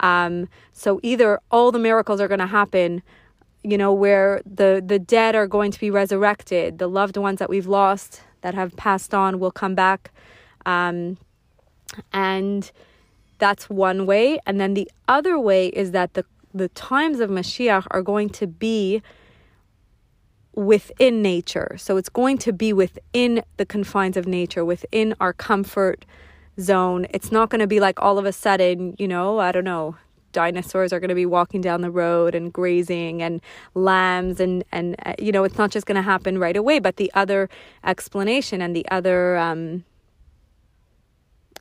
Um, 0.00 0.46
so 0.74 1.00
either 1.02 1.40
all 1.50 1.72
the 1.72 1.78
miracles 1.78 2.20
are 2.20 2.28
going 2.28 2.40
to 2.40 2.46
happen, 2.46 3.02
you 3.64 3.78
know, 3.78 3.94
where 3.94 4.42
the, 4.44 4.82
the 4.86 4.98
dead 4.98 5.34
are 5.34 5.46
going 5.46 5.70
to 5.70 5.80
be 5.80 5.90
resurrected, 5.90 6.78
the 6.78 6.86
loved 6.86 7.16
ones 7.16 7.38
that 7.38 7.48
we've 7.48 7.66
lost 7.66 8.20
that 8.42 8.52
have 8.52 8.76
passed 8.76 9.14
on 9.14 9.40
will 9.40 9.50
come 9.50 9.74
back 9.74 10.12
um, 10.66 11.18
and 12.12 12.70
that's 13.38 13.68
one 13.68 14.06
way. 14.06 14.38
And 14.46 14.60
then 14.60 14.74
the 14.74 14.90
other 15.08 15.38
way 15.38 15.68
is 15.68 15.92
that 15.92 16.14
the, 16.14 16.24
the 16.54 16.68
times 16.68 17.20
of 17.20 17.30
Mashiach 17.30 17.86
are 17.90 18.02
going 18.02 18.28
to 18.30 18.46
be 18.46 19.02
within 20.54 21.22
nature. 21.22 21.76
So 21.78 21.96
it's 21.96 22.08
going 22.08 22.38
to 22.38 22.52
be 22.52 22.72
within 22.72 23.42
the 23.56 23.66
confines 23.66 24.16
of 24.16 24.26
nature, 24.26 24.64
within 24.64 25.14
our 25.20 25.32
comfort 25.32 26.04
zone. 26.60 27.06
It's 27.10 27.32
not 27.32 27.50
going 27.50 27.60
to 27.60 27.66
be 27.66 27.80
like 27.80 28.00
all 28.02 28.18
of 28.18 28.26
a 28.26 28.32
sudden, 28.32 28.94
you 28.98 29.08
know, 29.08 29.38
I 29.38 29.52
don't 29.52 29.64
know, 29.64 29.96
dinosaurs 30.32 30.92
are 30.92 31.00
going 31.00 31.08
to 31.08 31.14
be 31.14 31.26
walking 31.26 31.60
down 31.60 31.80
the 31.80 31.90
road 31.90 32.34
and 32.34 32.52
grazing 32.52 33.22
and 33.22 33.40
lambs 33.74 34.40
and 34.40 34.64
and 34.70 34.96
uh, 35.04 35.14
you 35.18 35.32
know 35.32 35.44
it's 35.44 35.58
not 35.58 35.70
just 35.70 35.86
going 35.86 35.96
to 35.96 36.02
happen 36.02 36.38
right 36.38 36.56
away 36.56 36.78
but 36.78 36.96
the 36.96 37.10
other 37.14 37.48
explanation 37.84 38.62
and 38.62 38.74
the 38.74 38.86
other 38.90 39.36
um, 39.36 39.84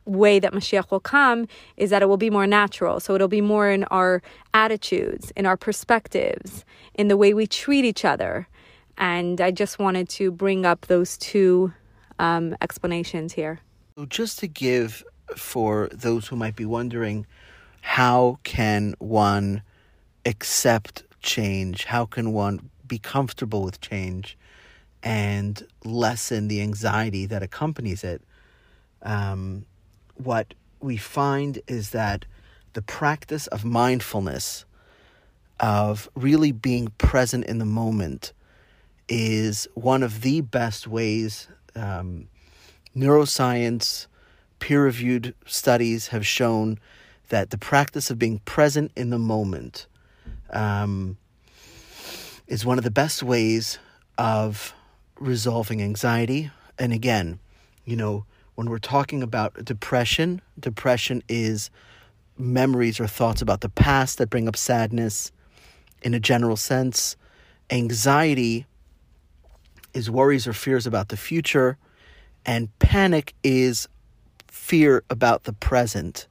way 0.10 0.40
that 0.40 0.54
Mashiach 0.54 0.92
will 0.92 1.00
come 1.00 1.48
is 1.78 1.90
that 1.90 2.02
it 2.02 2.08
will 2.08 2.18
be 2.18 2.30
more 2.30 2.48
natural. 2.48 3.00
So 3.00 3.16
it'll 3.16 3.28
be 3.28 3.42
more 3.42 3.70
in 3.70 3.84
our 3.86 4.22
attitudes, 4.54 5.32
in 5.36 5.46
our 5.46 5.58
perspectives, 5.58 6.66
in 6.96 7.08
the 7.08 7.18
way 7.18 7.34
we 7.34 7.48
treat 7.48 7.86
each 7.86 8.04
other. 8.04 8.48
And 8.98 9.40
I 9.40 9.52
just 9.52 9.80
wanted 9.80 10.10
to 10.10 10.32
bring 10.32 10.66
up 10.66 10.88
those 10.88 11.18
two 11.18 11.74
um, 12.18 12.56
explanations 12.62 13.34
here. 13.34 13.60
Just 14.08 14.40
to 14.40 14.48
give 14.48 15.04
for 15.36 15.90
those 15.94 16.28
who 16.28 16.36
might 16.36 16.56
be 16.56 16.66
wondering, 16.66 17.26
how 17.82 18.40
can 18.44 18.96
one 19.00 19.62
accept 20.26 21.04
change? 21.22 21.86
How 21.86 22.06
can 22.06 22.34
one 22.34 22.70
be 22.88 22.98
comfortable 22.98 23.64
with 23.64 23.80
change 23.82 24.38
and 25.02 25.66
lessen 25.86 26.48
the 26.48 26.62
anxiety 26.62 27.26
that 27.26 27.42
accompanies 27.44 28.04
it? 28.04 28.22
Um, 29.02 29.66
what 30.20 30.54
we 30.80 30.98
find 30.98 31.62
is 31.68 31.92
that 31.92 32.26
the 32.74 32.82
practice 32.82 33.48
of 33.48 33.66
mindfulness, 33.66 34.66
of 35.60 36.10
really 36.16 36.52
being 36.52 36.90
present 36.98 37.46
in 37.46 37.58
the 37.58 37.66
moment, 37.66 38.34
is 39.08 39.68
one 39.74 40.04
of 40.04 40.22
the 40.22 40.42
best 40.42 40.88
ways. 40.88 41.48
Um, 41.76 42.28
neuroscience, 42.96 44.08
peer 44.60 44.84
reviewed 44.84 45.34
studies 45.46 46.08
have 46.08 46.26
shown 46.26 46.80
that 47.30 47.50
the 47.50 47.58
practice 47.58 48.10
of 48.10 48.20
being 48.20 48.40
present 48.40 48.92
in 48.96 49.10
the 49.10 49.20
moment 49.20 49.88
um, 50.52 51.18
is 52.48 52.66
one 52.66 52.78
of 52.78 52.84
the 52.84 52.92
best 52.92 53.24
ways 53.24 53.80
of 54.18 54.74
resolving 55.20 55.82
anxiety. 55.82 56.52
And 56.78 56.92
again, 56.92 57.40
you 57.86 57.96
know, 57.96 58.26
when 58.60 58.70
we're 58.70 58.78
talking 58.78 59.24
about 59.24 59.64
depression, 59.64 60.42
depression 60.60 61.24
is 61.30 61.70
memories 62.38 63.00
or 63.00 63.08
thoughts 63.08 63.42
about 63.42 63.62
the 63.62 63.70
past 63.70 64.18
that 64.18 64.30
bring 64.30 64.50
up 64.50 64.58
sadness 64.58 65.32
in 66.02 66.14
a 66.14 66.20
general 66.20 66.58
sense. 66.58 67.16
Anxiety 67.70 68.66
is 69.94 70.12
worries 70.12 70.46
or 70.46 70.52
fears 70.52 70.86
about 70.86 71.08
the 71.08 71.16
future, 71.16 71.78
and 72.46 72.68
panic 72.80 73.34
is 73.46 73.88
fear 74.48 75.06
about 75.10 75.46
the 75.46 75.54
present. 75.54 76.28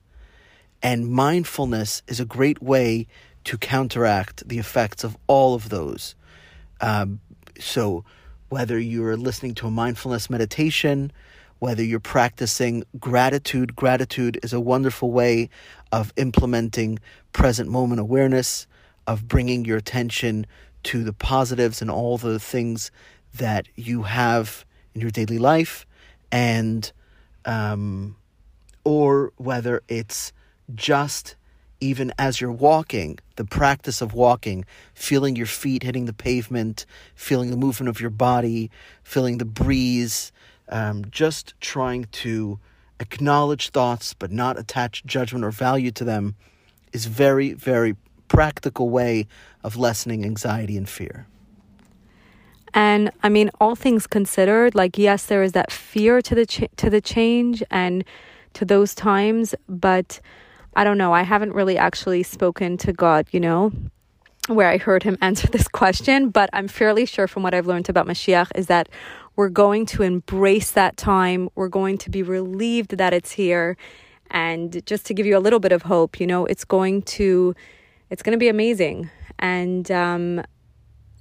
And 0.83 1.11
mindfulness 1.11 2.03
is 2.09 2.21
a 2.21 2.27
great 2.27 2.61
way 2.61 3.07
to 3.45 3.57
counteract 3.57 4.47
the 4.47 4.59
effects 4.59 5.03
of 5.03 5.17
all 5.29 5.55
of 5.55 5.71
those. 5.71 6.15
Um, 6.83 7.21
so, 7.59 8.05
whether 8.51 8.79
you're 8.79 9.17
listening 9.17 9.55
to 9.55 9.67
a 9.67 9.71
mindfulness 9.71 10.29
meditation, 10.29 11.11
whether 11.59 11.83
you're 11.83 12.01
practicing 12.01 12.85
gratitude, 12.99 13.75
gratitude 13.75 14.39
is 14.43 14.53
a 14.53 14.61
wonderful 14.61 15.11
way 15.11 15.49
of 15.93 16.13
implementing 16.17 16.99
present 17.33 17.69
moment 17.69 18.01
awareness, 18.01 18.67
of 19.07 19.27
bringing 19.27 19.65
your 19.65 19.77
attention 19.79 20.47
to 20.85 21.03
the 21.03 21.13
positives 21.13 21.83
and 21.83 21.91
all 21.91 22.19
the 22.19 22.39
things 22.39 22.91
that 23.35 23.69
you 23.75 24.03
have 24.03 24.65
in 24.95 25.01
your 25.01 25.11
daily 25.11 25.39
life, 25.39 25.87
and 26.31 26.93
um, 27.45 28.17
or 28.85 29.33
whether 29.37 29.83
it's 29.89 30.33
just 30.75 31.37
even 31.81 32.13
as 32.19 32.41
you're 32.41 32.51
walking, 32.51 33.19
the 33.37 33.45
practice 33.45 34.01
of 34.01 34.13
walking, 34.13 34.65
feeling 34.95 35.37
your 35.37 35.47
feet 35.47 35.83
hitting 35.83 36.07
the 36.07 36.13
pavement, 36.13 36.85
feeling 37.15 37.51
the 37.51 37.57
movement 37.57 37.89
of 37.89 38.01
your 38.01 38.11
body, 38.11 38.71
feeling 39.03 39.39
the 39.39 39.45
breeze, 39.45 40.33
um, 40.71 41.05
just 41.11 41.55
trying 41.61 42.05
to 42.13 42.59
acknowledge 43.01 43.71
thoughts 43.71 44.15
but 44.15 44.33
not 44.33 44.59
attach 44.59 45.05
judgment 45.05 45.45
or 45.45 45.51
value 45.51 45.91
to 45.93 46.05
them 46.05 46.35
is 46.93 47.07
very, 47.07 47.53
very 47.53 47.97
practical 48.29 48.91
way 48.91 49.27
of 49.63 49.77
lessening 49.77 50.25
anxiety 50.25 50.77
and 50.77 50.89
fear. 50.89 51.27
And 52.75 53.11
I 53.23 53.29
mean, 53.29 53.51
all 53.61 53.75
things 53.75 54.07
considered, 54.07 54.75
like 54.75 54.99
yes, 54.99 55.27
there 55.27 55.43
is 55.43 55.53
that 55.53 55.73
fear 55.73 56.21
to 56.23 56.35
the 56.35 56.47
ch- 56.47 56.69
to 56.77 56.91
the 56.91 57.01
change 57.01 57.63
and 57.71 58.05
to 58.55 58.65
those 58.65 58.95
times, 58.95 59.55
but 59.69 60.21
I 60.77 60.85
don't 60.85 60.99
know. 60.99 61.13
I 61.13 61.23
haven't 61.23 61.53
really 61.55 61.79
actually 61.79 62.23
spoken 62.23 62.77
to 62.79 62.93
God, 62.93 63.27
you 63.31 63.41
know, 63.41 63.73
where 64.49 64.69
I 64.69 64.77
heard 64.77 65.03
Him 65.03 65.17
answer 65.23 65.49
this 65.49 65.67
question. 65.67 66.29
But 66.29 66.51
I'm 66.53 66.69
fairly 66.69 67.07
sure, 67.07 67.27
from 67.27 67.43
what 67.43 67.55
I've 67.55 67.67
learned 67.67 67.89
about 67.89 68.07
Mashiach, 68.07 68.49
is 68.55 68.67
that 68.67 68.89
we're 69.39 69.49
going 69.49 69.87
to 69.87 70.03
embrace 70.03 70.73
that 70.73 70.97
time. 70.97 71.49
We're 71.55 71.69
going 71.69 71.97
to 71.99 72.11
be 72.11 72.25
relieved 72.25 72.99
that 72.99 73.15
it's 73.15 73.31
here. 73.31 73.77
And 74.33 74.85
just 74.85 75.07
to 75.07 75.15
give 75.15 75.27
you 75.27 75.37
a 75.37 75.39
little 75.39 75.61
bit 75.61 75.71
of 75.71 75.83
hope, 75.83 76.19
you 76.19 76.27
know, 76.27 76.45
it's 76.45 76.65
going 76.65 77.03
to 77.03 77.55
it's 78.11 78.21
going 78.21 78.33
to 78.33 78.39
be 78.39 78.49
amazing. 78.49 79.11
And 79.39 79.89
um, 79.93 80.43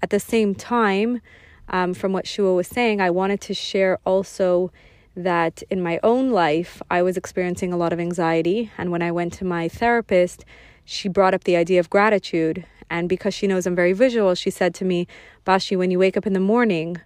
at 0.02 0.10
the 0.10 0.20
same 0.20 0.56
time, 0.56 1.22
um, 1.70 1.94
from 1.94 2.12
what 2.12 2.26
Shua 2.26 2.56
was 2.56 2.68
saying, 2.68 3.02
I 3.02 3.12
wanted 3.12 3.40
to 3.42 3.54
share 3.54 4.00
also 4.04 4.72
that 5.16 5.62
in 5.70 5.84
my 5.84 6.00
own 6.02 6.32
life, 6.32 6.82
I 6.90 7.04
was 7.04 7.18
experiencing 7.18 7.72
a 7.72 7.78
lot 7.78 7.94
of 7.94 8.00
anxiety. 8.00 8.72
And 8.80 8.92
when 8.92 9.04
I 9.04 9.12
went 9.12 9.32
to 9.34 9.46
my 9.46 9.68
therapist, 9.68 10.44
she 10.86 11.08
brought 11.08 11.36
up 11.36 11.44
the 11.44 11.56
idea 11.56 11.80
of 11.80 11.92
gratitude. 11.92 12.66
And 12.90 13.08
because 13.10 13.36
she 13.36 13.46
knows 13.46 13.68
I'm 13.68 13.76
very 13.76 13.94
visual, 13.94 14.34
she 14.34 14.50
said 14.50 14.74
to 14.76 14.86
me, 14.86 15.06
Bashi, 15.46 15.76
when 15.76 15.92
you 15.92 16.00
wake 16.00 16.18
up 16.18 16.26
in 16.26 16.34
the 16.34 16.40
morning, 16.40 16.98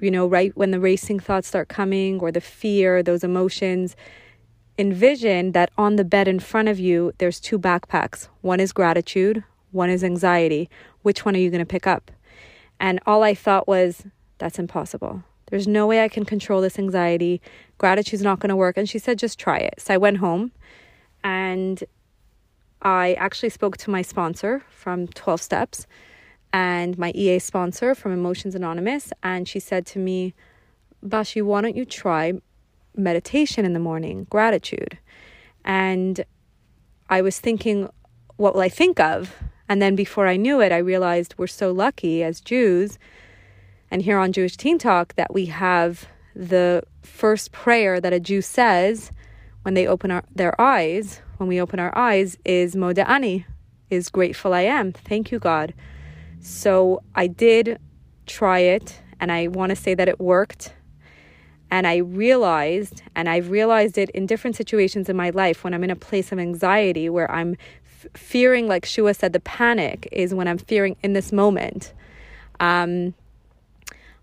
you 0.00 0.10
know, 0.10 0.26
right 0.26 0.56
when 0.56 0.70
the 0.70 0.80
racing 0.80 1.20
thoughts 1.20 1.48
start 1.48 1.68
coming 1.68 2.20
or 2.20 2.30
the 2.32 2.40
fear, 2.40 3.02
those 3.02 3.24
emotions, 3.24 3.96
envision 4.78 5.52
that 5.52 5.70
on 5.76 5.96
the 5.96 6.04
bed 6.04 6.28
in 6.28 6.40
front 6.40 6.68
of 6.68 6.78
you, 6.78 7.12
there's 7.18 7.40
two 7.40 7.58
backpacks. 7.58 8.28
One 8.40 8.60
is 8.60 8.72
gratitude, 8.72 9.44
one 9.72 9.90
is 9.90 10.02
anxiety. 10.02 10.68
Which 11.02 11.24
one 11.24 11.34
are 11.34 11.38
you 11.38 11.50
going 11.50 11.60
to 11.60 11.66
pick 11.66 11.86
up? 11.86 12.10
And 12.78 13.00
all 13.06 13.22
I 13.22 13.34
thought 13.34 13.68
was, 13.68 14.06
that's 14.38 14.58
impossible. 14.58 15.22
There's 15.50 15.68
no 15.68 15.86
way 15.86 16.02
I 16.02 16.08
can 16.08 16.24
control 16.24 16.60
this 16.60 16.78
anxiety. 16.78 17.40
Gratitude's 17.78 18.22
not 18.22 18.40
going 18.40 18.50
to 18.50 18.56
work. 18.56 18.76
And 18.76 18.88
she 18.88 18.98
said, 18.98 19.18
just 19.18 19.38
try 19.38 19.58
it. 19.58 19.74
So 19.78 19.94
I 19.94 19.98
went 19.98 20.18
home 20.18 20.52
and 21.24 21.82
I 22.82 23.14
actually 23.14 23.50
spoke 23.50 23.76
to 23.78 23.90
my 23.90 24.02
sponsor 24.02 24.62
from 24.70 25.08
12 25.08 25.42
Steps 25.42 25.86
and 26.52 26.98
my 26.98 27.12
EA 27.14 27.38
sponsor 27.38 27.94
from 27.94 28.12
Emotions 28.12 28.54
Anonymous. 28.54 29.12
And 29.22 29.48
she 29.48 29.60
said 29.60 29.86
to 29.86 29.98
me, 29.98 30.34
Bashi, 31.02 31.42
why 31.42 31.60
don't 31.60 31.76
you 31.76 31.84
try 31.84 32.34
meditation 32.96 33.64
in 33.64 33.72
the 33.72 33.78
morning, 33.78 34.26
gratitude? 34.30 34.98
And 35.64 36.24
I 37.08 37.22
was 37.22 37.38
thinking, 37.38 37.88
what 38.36 38.54
will 38.54 38.62
I 38.62 38.68
think 38.68 39.00
of? 39.00 39.34
And 39.68 39.80
then 39.80 39.94
before 39.94 40.26
I 40.26 40.36
knew 40.36 40.60
it, 40.60 40.72
I 40.72 40.78
realized 40.78 41.34
we're 41.36 41.46
so 41.46 41.70
lucky 41.70 42.22
as 42.22 42.40
Jews 42.40 42.98
and 43.90 44.02
here 44.02 44.18
on 44.18 44.32
Jewish 44.32 44.56
Teen 44.56 44.78
Talk 44.78 45.14
that 45.14 45.32
we 45.32 45.46
have 45.46 46.08
the 46.34 46.82
first 47.02 47.52
prayer 47.52 48.00
that 48.00 48.12
a 48.12 48.20
Jew 48.20 48.40
says 48.40 49.12
when 49.62 49.74
they 49.74 49.86
open 49.86 50.10
our, 50.10 50.24
their 50.34 50.58
eyes, 50.60 51.20
when 51.36 51.48
we 51.48 51.60
open 51.60 51.80
our 51.80 51.96
eyes, 51.96 52.38
is 52.44 52.74
Moda'ani, 52.74 53.44
is 53.90 54.08
grateful 54.08 54.54
I 54.54 54.62
am. 54.62 54.92
Thank 54.92 55.30
you, 55.30 55.38
God. 55.38 55.74
So 56.40 57.02
I 57.14 57.26
did 57.26 57.78
try 58.26 58.60
it, 58.60 59.00
and 59.20 59.30
I 59.30 59.48
want 59.48 59.70
to 59.70 59.76
say 59.76 59.94
that 59.94 60.08
it 60.08 60.18
worked. 60.18 60.74
And 61.70 61.86
I 61.86 61.98
realized, 61.98 63.02
and 63.14 63.28
I've 63.28 63.50
realized 63.50 63.96
it 63.96 64.10
in 64.10 64.26
different 64.26 64.56
situations 64.56 65.08
in 65.08 65.16
my 65.16 65.30
life 65.30 65.62
when 65.62 65.72
I'm 65.72 65.84
in 65.84 65.90
a 65.90 65.96
place 65.96 66.32
of 66.32 66.38
anxiety 66.38 67.08
where 67.08 67.30
I'm 67.30 67.56
f- 67.84 68.06
fearing, 68.14 68.66
like 68.66 68.84
Shua 68.84 69.14
said, 69.14 69.32
the 69.32 69.40
panic 69.40 70.08
is 70.10 70.34
when 70.34 70.48
I'm 70.48 70.58
fearing 70.58 70.96
in 71.02 71.12
this 71.12 71.30
moment. 71.30 71.92
Um, 72.58 73.14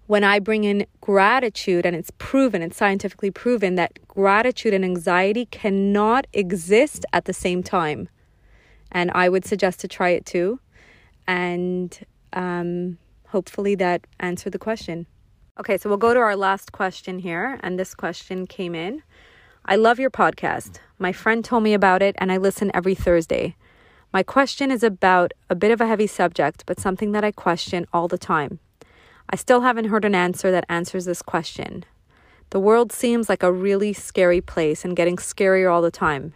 when 0.07 0.23
I 0.23 0.39
bring 0.39 0.63
in 0.63 0.87
gratitude, 1.01 1.85
and 1.85 1.95
it's 1.95 2.11
proven, 2.17 2.61
it's 2.61 2.77
scientifically 2.77 3.31
proven 3.31 3.75
that 3.75 4.05
gratitude 4.07 4.73
and 4.73 4.83
anxiety 4.83 5.45
cannot 5.45 6.27
exist 6.33 7.05
at 7.13 7.25
the 7.25 7.33
same 7.33 7.61
time. 7.61 8.09
And 8.91 9.11
I 9.11 9.29
would 9.29 9.45
suggest 9.45 9.79
to 9.81 9.87
try 9.87 10.09
it 10.09 10.25
too. 10.25 10.59
And 11.27 11.97
um, 12.33 12.97
hopefully 13.27 13.75
that 13.75 14.07
answered 14.19 14.53
the 14.53 14.59
question. 14.59 15.05
Okay, 15.59 15.77
so 15.77 15.89
we'll 15.89 15.97
go 15.97 16.13
to 16.13 16.19
our 16.19 16.35
last 16.35 16.71
question 16.71 17.19
here. 17.19 17.59
And 17.61 17.79
this 17.79 17.93
question 17.93 18.47
came 18.47 18.75
in 18.75 19.03
I 19.65 19.75
love 19.75 19.99
your 19.99 20.09
podcast. 20.09 20.79
My 20.97 21.11
friend 21.11 21.43
told 21.43 21.63
me 21.63 21.73
about 21.73 22.01
it, 22.01 22.15
and 22.19 22.31
I 22.31 22.37
listen 22.37 22.71
every 22.73 22.95
Thursday. 22.95 23.55
My 24.13 24.23
question 24.23 24.71
is 24.71 24.81
about 24.81 25.33
a 25.49 25.55
bit 25.55 25.71
of 25.71 25.81
a 25.81 25.87
heavy 25.87 26.07
subject, 26.07 26.63
but 26.65 26.79
something 26.79 27.11
that 27.11 27.25
I 27.25 27.31
question 27.31 27.85
all 27.91 28.07
the 28.07 28.17
time. 28.17 28.59
I 29.29 29.35
still 29.35 29.61
haven't 29.61 29.89
heard 29.89 30.05
an 30.05 30.15
answer 30.15 30.51
that 30.51 30.65
answers 30.69 31.03
this 31.03 31.21
question. 31.21 31.83
The 32.51 32.61
world 32.61 32.93
seems 32.93 33.27
like 33.27 33.43
a 33.43 33.51
really 33.51 33.91
scary 33.91 34.39
place 34.39 34.85
and 34.85 34.95
getting 34.95 35.17
scarier 35.17 35.71
all 35.71 35.81
the 35.81 35.91
time. 35.91 36.33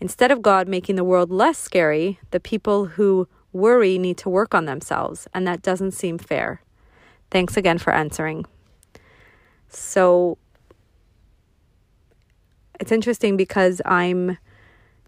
Instead 0.00 0.32
of 0.32 0.42
God 0.42 0.66
making 0.66 0.96
the 0.96 1.04
world 1.04 1.30
less 1.30 1.58
scary, 1.58 2.18
the 2.32 2.40
people 2.40 2.86
who 2.86 3.28
worry 3.54 3.96
need 3.96 4.18
to 4.18 4.28
work 4.28 4.54
on 4.54 4.66
themselves, 4.66 5.26
and 5.32 5.46
that 5.46 5.62
doesn't 5.62 5.92
seem 5.92 6.18
fair. 6.18 6.60
Thanks 7.30 7.56
again 7.56 7.78
for 7.78 7.92
answering. 7.92 8.44
So 9.68 10.36
it's 12.78 12.92
interesting 12.92 13.36
because 13.36 13.80
I'm 13.84 14.36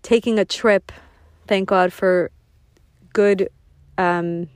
taking 0.03 0.39
a 0.39 0.45
trip, 0.45 0.93
thank 1.47 1.69
God 1.69 1.93
for 1.93 2.31
good 3.13 3.49
um, 3.99 4.49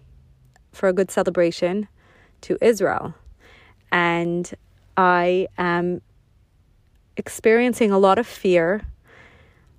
for 0.72 0.88
a 0.88 0.92
good 0.92 1.10
celebration 1.10 1.88
to 2.42 2.56
Israel. 2.60 3.14
And 3.90 4.52
I 4.96 5.48
am 5.58 6.00
experiencing 7.16 7.90
a 7.90 7.98
lot 7.98 8.18
of 8.18 8.26
fear 8.26 8.82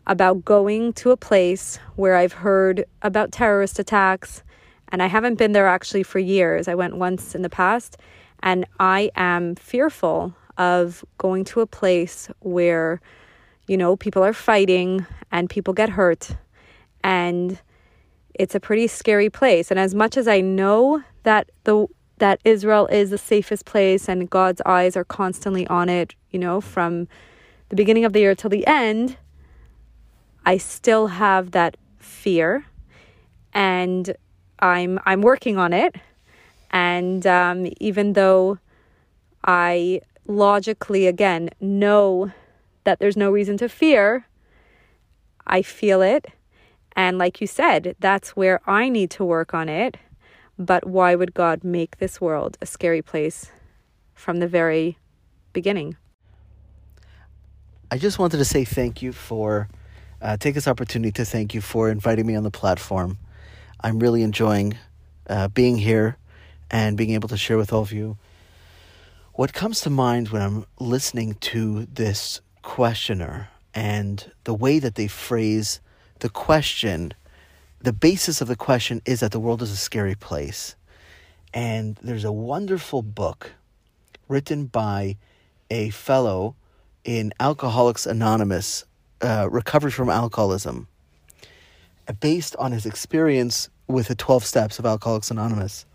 about 0.07 0.43
going 0.43 0.93
to 0.93 1.11
a 1.11 1.17
place 1.17 1.77
where 1.95 2.15
I've 2.15 2.33
heard 2.33 2.85
about 3.01 3.31
terrorist 3.31 3.79
attacks. 3.79 4.43
And 4.89 5.01
I 5.01 5.07
haven't 5.07 5.35
been 5.35 5.51
there 5.51 5.67
actually 5.67 6.03
for 6.03 6.19
years. 6.19 6.67
I 6.67 6.75
went 6.75 6.97
once 6.97 7.35
in 7.35 7.41
the 7.41 7.49
past. 7.49 7.97
And 8.43 8.65
I 8.79 9.11
am 9.15 9.55
fearful 9.55 10.35
of 10.57 11.05
going 11.17 11.45
to 11.45 11.61
a 11.61 11.67
place 11.67 12.29
where, 12.39 12.99
you 13.67 13.77
know, 13.77 13.95
people 13.95 14.23
are 14.23 14.33
fighting 14.33 15.05
and 15.31 15.49
people 15.49 15.73
get 15.73 15.89
hurt. 15.89 16.35
And 17.03 17.59
it's 18.33 18.55
a 18.55 18.59
pretty 18.59 18.87
scary 18.87 19.29
place. 19.29 19.71
And 19.71 19.79
as 19.79 19.93
much 19.93 20.17
as 20.17 20.27
I 20.27 20.41
know 20.41 21.03
that 21.23 21.51
the 21.63 21.87
that 22.17 22.39
Israel 22.45 22.85
is 22.87 23.09
the 23.09 23.17
safest 23.17 23.65
place 23.65 24.07
and 24.07 24.29
God's 24.29 24.61
eyes 24.63 24.95
are 24.95 25.03
constantly 25.03 25.65
on 25.67 25.89
it, 25.89 26.13
you 26.29 26.37
know, 26.37 26.61
from 26.61 27.07
the 27.69 27.75
beginning 27.75 28.05
of 28.05 28.13
the 28.13 28.19
year 28.19 28.35
till 28.35 28.51
the 28.51 28.65
end, 28.67 29.17
I 30.45 30.57
still 30.57 31.07
have 31.07 31.51
that 31.51 31.77
fear 31.99 32.65
and 33.53 34.15
I'm 34.59 34.99
I'm 35.05 35.21
working 35.21 35.57
on 35.57 35.73
it. 35.73 35.95
And 36.71 37.25
um, 37.27 37.67
even 37.79 38.13
though 38.13 38.59
I 39.43 40.01
logically 40.27 41.07
again 41.07 41.49
know 41.59 42.31
that 42.83 42.99
there's 42.99 43.17
no 43.17 43.29
reason 43.31 43.57
to 43.57 43.69
fear, 43.69 44.25
I 45.45 45.61
feel 45.61 46.01
it. 46.01 46.27
And 46.95 47.17
like 47.17 47.41
you 47.41 47.47
said, 47.47 47.95
that's 47.99 48.35
where 48.35 48.61
I 48.67 48.89
need 48.89 49.09
to 49.11 49.25
work 49.25 49.53
on 49.53 49.69
it 49.69 49.97
but 50.65 50.85
why 50.85 51.15
would 51.15 51.33
God 51.33 51.63
make 51.63 51.97
this 51.97 52.21
world 52.21 52.57
a 52.61 52.65
scary 52.65 53.01
place 53.01 53.51
from 54.13 54.37
the 54.37 54.47
very 54.47 54.97
beginning? 55.53 55.97
I 57.89 57.97
just 57.97 58.19
wanted 58.19 58.37
to 58.37 58.45
say 58.45 58.63
thank 58.63 59.01
you 59.01 59.11
for, 59.11 59.67
uh, 60.21 60.37
take 60.37 60.53
this 60.53 60.67
opportunity 60.67 61.11
to 61.11 61.25
thank 61.25 61.53
you 61.53 61.61
for 61.61 61.89
inviting 61.89 62.25
me 62.27 62.35
on 62.35 62.43
the 62.43 62.51
platform. 62.51 63.17
I'm 63.81 63.99
really 63.99 64.21
enjoying 64.21 64.77
uh, 65.27 65.47
being 65.47 65.77
here 65.77 66.17
and 66.69 66.95
being 66.95 67.11
able 67.11 67.29
to 67.29 67.37
share 67.37 67.57
with 67.57 67.73
all 67.73 67.81
of 67.81 67.91
you. 67.91 68.17
What 69.33 69.53
comes 69.53 69.81
to 69.81 69.89
mind 69.89 70.29
when 70.29 70.41
I'm 70.41 70.65
listening 70.79 71.35
to 71.35 71.85
this 71.85 72.41
questioner 72.61 73.49
and 73.73 74.31
the 74.43 74.53
way 74.53 74.79
that 74.79 74.95
they 74.95 75.07
phrase 75.07 75.79
the 76.19 76.29
question 76.29 77.13
the 77.83 77.93
basis 77.93 78.41
of 78.41 78.47
the 78.47 78.55
question 78.55 79.01
is 79.05 79.21
that 79.21 79.31
the 79.31 79.39
world 79.39 79.63
is 79.63 79.71
a 79.71 79.75
scary 79.75 80.13
place. 80.13 80.75
And 81.51 81.97
there's 82.03 82.23
a 82.23 82.31
wonderful 82.31 83.01
book 83.01 83.53
written 84.27 84.67
by 84.67 85.17
a 85.71 85.89
fellow 85.89 86.55
in 87.03 87.33
Alcoholics 87.39 88.05
Anonymous, 88.05 88.85
uh, 89.21 89.47
recovery 89.51 89.91
from 89.91 90.09
alcoholism, 90.09 90.87
based 92.19 92.55
on 92.57 92.71
his 92.71 92.85
experience 92.85 93.69
with 93.87 94.07
the 94.07 94.15
12 94.15 94.45
steps 94.45 94.79
of 94.79 94.85
Alcoholics 94.85 95.31
Anonymous. 95.31 95.85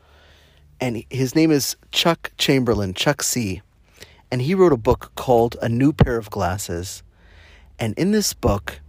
And 0.81 1.05
his 1.11 1.35
name 1.35 1.51
is 1.51 1.77
Chuck 1.91 2.33
Chamberlain, 2.37 2.95
Chuck 2.95 3.23
C. 3.23 3.63
And 4.31 4.43
he 4.43 4.55
wrote 4.55 4.73
a 4.73 4.77
book 4.77 5.13
called 5.15 5.57
A 5.63 5.69
New 5.69 5.93
Pair 5.93 6.17
of 6.17 6.31
Glasses. 6.31 7.03
And 7.79 7.95
in 7.99 8.13
this 8.13 8.35
book, 8.35 8.81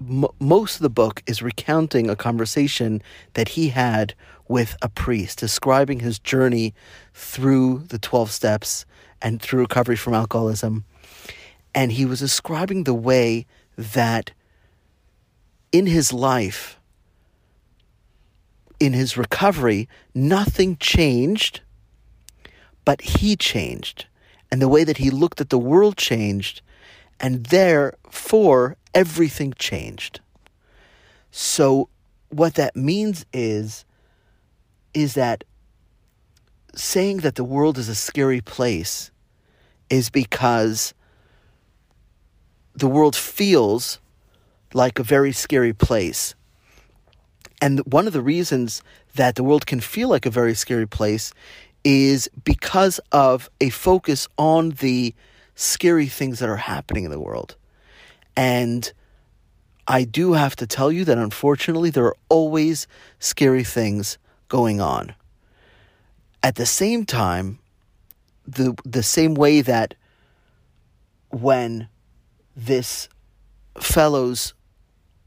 m- 0.00 0.26
most 0.38 0.76
of 0.76 0.82
the 0.82 0.90
book 0.90 1.22
is 1.26 1.42
recounting 1.42 2.08
a 2.08 2.16
conversation 2.16 3.02
that 3.34 3.50
he 3.50 3.68
had 3.68 4.14
with 4.48 4.76
a 4.82 4.88
priest, 4.88 5.38
describing 5.38 6.00
his 6.00 6.18
journey 6.18 6.74
through 7.14 7.84
the 7.88 7.98
12 7.98 8.30
steps 8.30 8.84
and 9.20 9.40
through 9.40 9.60
recovery 9.60 9.96
from 9.96 10.14
alcoholism. 10.14 10.84
And 11.74 11.92
he 11.92 12.04
was 12.04 12.20
describing 12.20 12.84
the 12.84 12.94
way 12.94 13.46
that 13.76 14.32
in 15.70 15.86
his 15.86 16.12
life, 16.12 16.78
in 18.78 18.92
his 18.92 19.16
recovery, 19.16 19.88
nothing 20.14 20.76
changed, 20.76 21.60
but 22.84 23.00
he 23.00 23.36
changed. 23.36 24.06
And 24.50 24.60
the 24.60 24.68
way 24.68 24.84
that 24.84 24.98
he 24.98 25.08
looked 25.10 25.40
at 25.40 25.48
the 25.48 25.58
world 25.58 25.96
changed. 25.96 26.60
And 27.18 27.46
therefore, 27.46 28.76
everything 28.94 29.54
changed. 29.58 30.20
So 31.30 31.88
what 32.28 32.54
that 32.54 32.76
means 32.76 33.24
is 33.32 33.84
is 34.94 35.14
that 35.14 35.44
saying 36.74 37.18
that 37.18 37.34
the 37.36 37.44
world 37.44 37.78
is 37.78 37.88
a 37.88 37.94
scary 37.94 38.40
place 38.40 39.10
is 39.88 40.10
because 40.10 40.92
the 42.74 42.88
world 42.88 43.16
feels 43.16 43.98
like 44.74 44.98
a 44.98 45.02
very 45.02 45.32
scary 45.32 45.72
place. 45.72 46.34
And 47.60 47.80
one 47.80 48.06
of 48.06 48.12
the 48.12 48.22
reasons 48.22 48.82
that 49.14 49.34
the 49.34 49.44
world 49.44 49.66
can 49.66 49.80
feel 49.80 50.08
like 50.08 50.26
a 50.26 50.30
very 50.30 50.54
scary 50.54 50.86
place 50.86 51.32
is 51.84 52.28
because 52.44 53.00
of 53.10 53.50
a 53.60 53.70
focus 53.70 54.28
on 54.38 54.70
the 54.70 55.14
scary 55.54 56.06
things 56.06 56.38
that 56.38 56.48
are 56.48 56.56
happening 56.56 57.04
in 57.04 57.10
the 57.10 57.20
world. 57.20 57.56
And 58.36 58.90
I 59.86 60.04
do 60.04 60.32
have 60.32 60.56
to 60.56 60.66
tell 60.66 60.90
you 60.90 61.04
that 61.04 61.18
unfortunately, 61.18 61.90
there 61.90 62.06
are 62.06 62.16
always 62.28 62.86
scary 63.18 63.64
things 63.64 64.16
going 64.48 64.80
on. 64.80 65.14
At 66.42 66.56
the 66.56 66.66
same 66.66 67.04
time, 67.04 67.58
the, 68.46 68.74
the 68.84 69.02
same 69.02 69.34
way 69.34 69.60
that 69.60 69.94
when 71.30 71.88
this 72.56 73.08
fellow's 73.78 74.54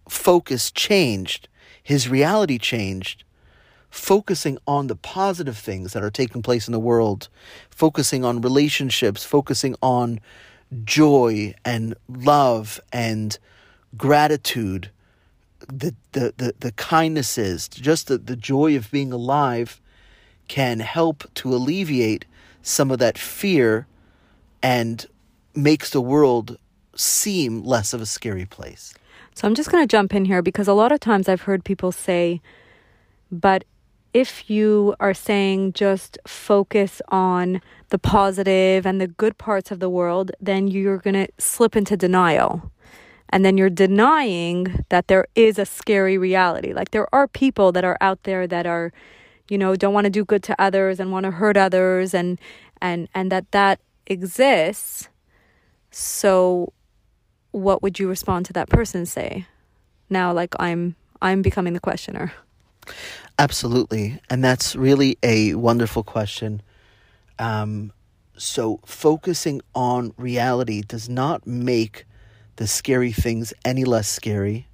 focus 0.08 0.72
changed, 0.72 1.48
his 1.82 2.08
reality 2.08 2.58
changed, 2.58 3.24
focusing 3.90 4.58
on 4.68 4.88
the 4.88 4.96
positive 4.96 5.58
things 5.58 5.94
that 5.94 6.04
are 6.04 6.12
taking 6.12 6.42
place 6.42 6.68
in 6.68 6.72
the 6.72 6.80
world, 6.80 7.30
focusing 7.70 8.26
on 8.26 8.42
relationships, 8.42 9.24
focusing 9.24 9.76
on 9.82 10.20
joy 10.84 11.54
and 11.64 11.96
love 12.08 12.80
and 12.92 13.38
gratitude 13.98 14.90
the, 15.68 15.96
the, 16.12 16.34
the, 16.38 16.56
the 16.60 16.72
kindnesses, 16.74 17.68
just 17.68 18.08
the, 18.08 18.18
the 18.18 18.36
joy 18.36 18.76
of 18.76 18.92
being 18.92 19.12
alive 19.12 19.82
can 20.48 20.80
help 20.80 21.24
to 21.36 21.54
alleviate 21.54 22.26
some 22.62 22.92
of 22.92 23.00
that 23.00 23.18
fear 23.18 23.88
and 24.62 25.06
makes 25.56 25.90
the 25.90 26.02
world 26.02 26.58
seem 26.96 27.64
less 27.64 27.94
of 27.94 28.02
a 28.02 28.06
scary 28.06 28.46
place. 28.46 28.94
So 29.34 29.48
I'm 29.48 29.56
just 29.56 29.70
going 29.70 29.84
to 29.84 29.88
jump 29.88 30.14
in 30.14 30.26
here 30.26 30.42
because 30.42 30.68
a 30.68 30.74
lot 30.74 30.92
of 30.92 31.00
times 31.00 31.28
I've 31.28 31.42
heard 31.42 31.66
people 31.66 31.92
say, 31.92 32.42
but 33.32 33.66
if 34.14 34.50
you 34.50 34.96
are 35.02 35.14
saying 35.14 35.74
just 35.74 36.18
focus 36.26 37.02
on 37.10 37.60
the 37.90 38.00
positive 38.00 38.86
and 38.86 39.02
the 39.02 39.08
good 39.08 39.38
parts 39.38 39.72
of 39.72 39.82
the 39.82 39.90
world, 39.90 40.32
then 40.40 40.70
you're 40.70 41.00
going 41.00 41.16
to 41.16 41.28
slip 41.38 41.76
into 41.76 41.98
denial. 41.98 42.72
And 43.28 43.44
then 43.44 43.58
you're 43.58 43.70
denying 43.70 44.86
that 44.88 45.10
there 45.10 45.28
is 45.36 45.60
a 45.60 45.66
scary 45.66 46.18
reality. 46.18 46.72
Like 46.72 46.92
there 46.92 47.14
are 47.14 47.28
people 47.28 47.74
that 47.74 47.84
are 47.84 47.98
out 48.00 48.24
there 48.24 48.48
that 48.48 48.66
are, 48.66 48.94
you 49.50 49.58
know, 49.58 49.76
don't 49.76 49.94
want 49.94 50.06
to 50.06 50.10
do 50.10 50.24
good 50.24 50.44
to 50.44 50.62
others 50.62 51.02
and 51.02 51.12
want 51.12 51.26
to 51.26 51.32
hurt 51.32 51.58
others 51.58 52.14
and 52.14 52.40
and 52.82 53.10
and 53.14 53.32
that 53.34 53.52
that 53.52 53.82
exists. 54.08 55.10
So 55.92 56.72
what 57.56 57.82
would 57.82 58.00
you 58.00 58.10
respond 58.10 58.46
to 58.48 58.54
that 58.54 58.70
person 58.70 59.06
say? 59.06 59.46
Now 60.10 60.34
like 60.34 60.54
I'm 60.60 60.96
I'm 61.22 61.42
becoming 61.42 61.74
the 61.74 61.80
questioner. 61.80 62.34
Absolutely. 63.40 64.20
And 64.30 64.44
that's 64.44 64.76
really 64.76 65.18
a 65.24 65.56
wonderful 65.56 66.04
question. 66.04 66.62
Um, 67.40 67.92
so, 68.38 68.80
focusing 68.86 69.62
on 69.74 70.14
reality 70.18 70.82
does 70.82 71.10
not 71.10 71.48
make 71.48 72.06
the 72.58 72.68
scary 72.68 73.12
things 73.12 73.54
any 73.64 73.86
less 73.86 74.08
scary 74.08 74.68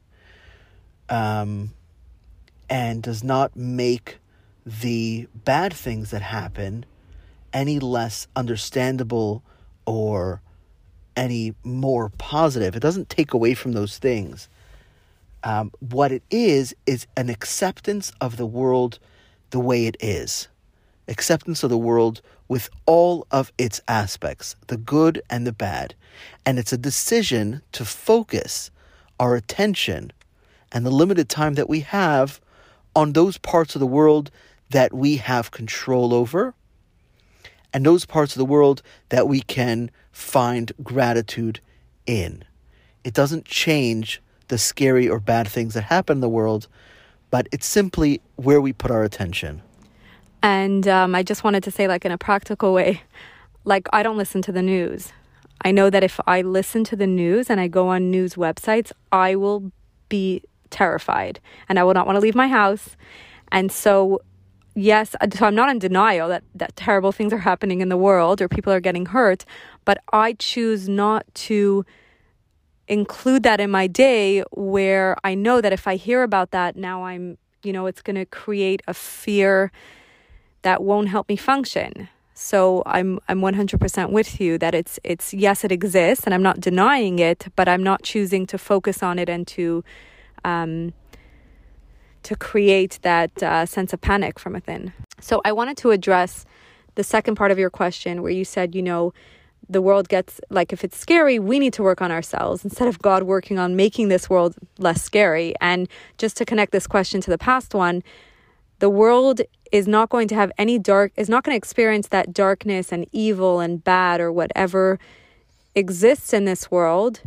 um, 1.09 1.71
and 2.69 3.01
does 3.01 3.23
not 3.23 3.55
make 3.55 4.17
the 4.65 5.27
bad 5.33 5.73
things 5.73 6.11
that 6.11 6.21
happen 6.21 6.85
any 7.53 7.79
less 7.79 8.27
understandable 8.35 9.43
or 9.85 10.41
any 11.15 11.53
more 11.63 12.09
positive. 12.17 12.75
It 12.75 12.81
doesn't 12.81 13.09
take 13.09 13.33
away 13.33 13.53
from 13.53 13.73
those 13.73 13.97
things. 13.97 14.49
Um, 15.43 15.71
what 15.79 16.11
it 16.11 16.23
is, 16.29 16.75
is 16.85 17.07
an 17.17 17.29
acceptance 17.29 18.11
of 18.21 18.37
the 18.37 18.45
world 18.45 18.99
the 19.49 19.59
way 19.59 19.85
it 19.85 19.97
is. 19.99 20.47
Acceptance 21.07 21.63
of 21.63 21.69
the 21.69 21.77
world 21.77 22.21
with 22.47 22.69
all 22.85 23.25
of 23.31 23.51
its 23.57 23.81
aspects, 23.87 24.55
the 24.67 24.77
good 24.77 25.21
and 25.29 25.47
the 25.47 25.51
bad. 25.51 25.95
And 26.45 26.59
it's 26.59 26.73
a 26.73 26.77
decision 26.77 27.61
to 27.71 27.85
focus 27.85 28.71
our 29.19 29.35
attention 29.35 30.11
and 30.71 30.85
the 30.85 30.91
limited 30.91 31.29
time 31.29 31.55
that 31.55 31.69
we 31.69 31.81
have 31.81 32.39
on 32.95 33.13
those 33.13 33.37
parts 33.37 33.75
of 33.75 33.79
the 33.79 33.87
world 33.87 34.31
that 34.69 34.93
we 34.93 35.17
have 35.17 35.51
control 35.51 36.13
over 36.13 36.53
and 37.73 37.85
those 37.85 38.05
parts 38.05 38.33
of 38.35 38.39
the 38.39 38.45
world 38.45 38.81
that 39.09 39.27
we 39.27 39.41
can 39.41 39.91
find 40.11 40.71
gratitude 40.83 41.59
in. 42.05 42.43
It 43.03 43.13
doesn't 43.13 43.45
change 43.45 44.21
the 44.49 44.57
scary 44.57 45.07
or 45.07 45.19
bad 45.19 45.47
things 45.47 45.73
that 45.73 45.83
happen 45.83 46.17
in 46.17 46.21
the 46.21 46.29
world, 46.29 46.67
but 47.29 47.47
it's 47.51 47.65
simply 47.65 48.21
where 48.35 48.61
we 48.61 48.73
put 48.73 48.91
our 48.91 49.03
attention. 49.03 49.61
And 50.43 50.87
um, 50.87 51.15
I 51.15 51.23
just 51.23 51.43
wanted 51.43 51.63
to 51.63 51.71
say, 51.71 51.87
like, 51.87 52.03
in 52.03 52.11
a 52.11 52.17
practical 52.17 52.73
way, 52.73 53.01
like, 53.63 53.87
I 53.93 54.03
don't 54.03 54.17
listen 54.17 54.41
to 54.43 54.51
the 54.51 54.61
news. 54.61 55.13
I 55.63 55.71
know 55.71 55.89
that 55.89 56.03
if 56.03 56.19
I 56.25 56.41
listen 56.41 56.83
to 56.85 56.95
the 56.95 57.07
news 57.07 57.49
and 57.49 57.59
I 57.59 57.67
go 57.67 57.89
on 57.89 58.09
news 58.09 58.33
websites, 58.33 58.91
I 59.11 59.35
will 59.35 59.71
be 60.09 60.41
terrified 60.71 61.39
and 61.69 61.77
I 61.77 61.83
will 61.83 61.93
not 61.93 62.07
want 62.07 62.15
to 62.15 62.19
leave 62.19 62.35
my 62.35 62.47
house. 62.47 62.95
And 63.51 63.71
so, 63.71 64.21
yes, 64.75 65.15
so 65.33 65.45
I'm 65.45 65.55
not 65.55 65.69
in 65.69 65.79
denial 65.79 66.29
that, 66.29 66.43
that 66.55 66.75
terrible 66.75 67.11
things 67.11 67.33
are 67.33 67.39
happening 67.39 67.81
in 67.81 67.89
the 67.89 67.97
world 67.97 68.41
or 68.41 68.47
people 68.47 68.71
are 68.71 68.79
getting 68.79 69.07
hurt, 69.07 69.45
but 69.85 69.97
I 70.11 70.33
choose 70.33 70.87
not 70.87 71.25
to 71.35 71.85
include 72.87 73.43
that 73.43 73.59
in 73.59 73.71
my 73.71 73.87
day 73.87 74.43
where 74.51 75.15
I 75.23 75.35
know 75.35 75.61
that 75.61 75.71
if 75.71 75.87
I 75.87 75.95
hear 75.95 76.23
about 76.23 76.51
that, 76.51 76.75
now 76.75 77.05
I'm, 77.05 77.37
you 77.63 77.71
know, 77.71 77.85
it's 77.85 78.01
going 78.01 78.17
to 78.17 78.25
create 78.25 78.81
a 78.87 78.93
fear 78.93 79.71
that 80.63 80.83
won't 80.83 81.09
help 81.09 81.29
me 81.29 81.35
function. 81.35 82.09
So 82.33 82.81
I'm 82.85 83.19
I'm 83.27 83.39
100% 83.39 84.09
with 84.09 84.41
you 84.41 84.57
that 84.57 84.73
it's 84.73 84.99
it's 85.03 85.31
yes 85.33 85.63
it 85.63 85.71
exists 85.71 86.25
and 86.25 86.33
I'm 86.33 86.41
not 86.41 86.59
denying 86.59 87.19
it, 87.19 87.47
but 87.55 87.67
I'm 87.67 87.83
not 87.83 88.01
choosing 88.01 88.47
to 88.47 88.57
focus 88.57 89.03
on 89.03 89.19
it 89.19 89.29
and 89.29 89.45
to 89.47 89.83
um, 90.43 90.93
to 92.23 92.35
create 92.35 92.99
that 93.01 93.43
uh, 93.43 93.65
sense 93.65 93.93
of 93.93 94.01
panic 94.01 94.39
from 94.39 94.53
within. 94.53 94.93
So 95.19 95.41
I 95.45 95.51
wanted 95.51 95.77
to 95.77 95.91
address 95.91 96.45
the 96.95 97.03
second 97.03 97.35
part 97.35 97.51
of 97.51 97.59
your 97.59 97.69
question 97.69 98.21
where 98.21 98.31
you 98.31 98.45
said, 98.45 98.75
you 98.75 98.81
know, 98.81 99.13
the 99.69 99.81
world 99.81 100.09
gets 100.09 100.41
like 100.49 100.73
if 100.73 100.83
it's 100.83 100.97
scary, 100.97 101.39
we 101.39 101.57
need 101.57 101.73
to 101.73 101.83
work 101.83 102.01
on 102.01 102.11
ourselves 102.11 102.63
instead 102.63 102.87
of 102.87 102.99
God 102.99 103.23
working 103.23 103.57
on 103.57 103.75
making 103.75 104.09
this 104.09 104.29
world 104.29 104.55
less 104.77 105.01
scary. 105.01 105.53
And 105.61 105.87
just 106.17 106.35
to 106.37 106.45
connect 106.45 106.71
this 106.71 106.87
question 106.87 107.21
to 107.21 107.29
the 107.29 107.37
past 107.37 107.73
one, 107.73 108.03
the 108.79 108.89
world 108.89 109.41
is 109.71 109.87
not 109.87 110.09
going 110.09 110.27
to 110.27 110.35
have 110.35 110.51
any 110.57 110.77
dark 110.77 111.13
is 111.15 111.29
not 111.29 111.43
going 111.43 111.53
to 111.53 111.57
experience 111.57 112.09
that 112.09 112.33
darkness 112.33 112.91
and 112.91 113.07
evil 113.11 113.59
and 113.59 113.83
bad 113.83 114.19
or 114.19 114.31
whatever 114.31 114.99
exists 115.75 116.33
in 116.33 116.43
this 116.45 116.69
world 116.69 117.21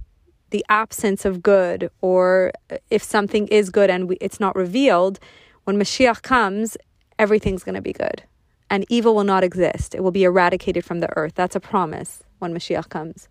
the 0.51 0.65
absence 0.69 1.25
of 1.25 1.43
good 1.43 1.91
or 2.01 2.53
if 2.91 3.03
something 3.03 3.49
is 3.49 3.71
good 3.71 3.91
and 3.91 4.09
we, 4.09 4.17
it's 4.21 4.39
not 4.39 4.55
revealed 4.55 5.19
when 5.65 5.77
mashiach 5.77 6.23
comes 6.23 6.77
everything's 7.19 7.65
going 7.65 7.75
to 7.75 7.83
be 7.83 7.93
good 7.93 8.23
and 8.71 8.85
evil 8.89 9.15
will 9.15 9.25
not 9.25 9.43
exist 9.43 9.95
it 9.95 10.03
will 10.03 10.11
be 10.11 10.25
eradicated 10.25 10.85
from 10.85 11.01
the 11.01 11.17
earth 11.17 11.35
that's 11.35 11.57
a 11.57 11.61
promise 11.61 12.25
when 12.45 12.55
Mashiach 12.55 12.91
comes. 12.91 13.29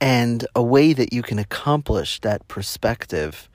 And 0.00 0.46
a 0.54 0.62
way 0.62 0.92
that 0.92 1.12
you 1.12 1.22
can 1.22 1.38
accomplish 1.38 2.20
that 2.20 2.46
perspective 2.48 3.48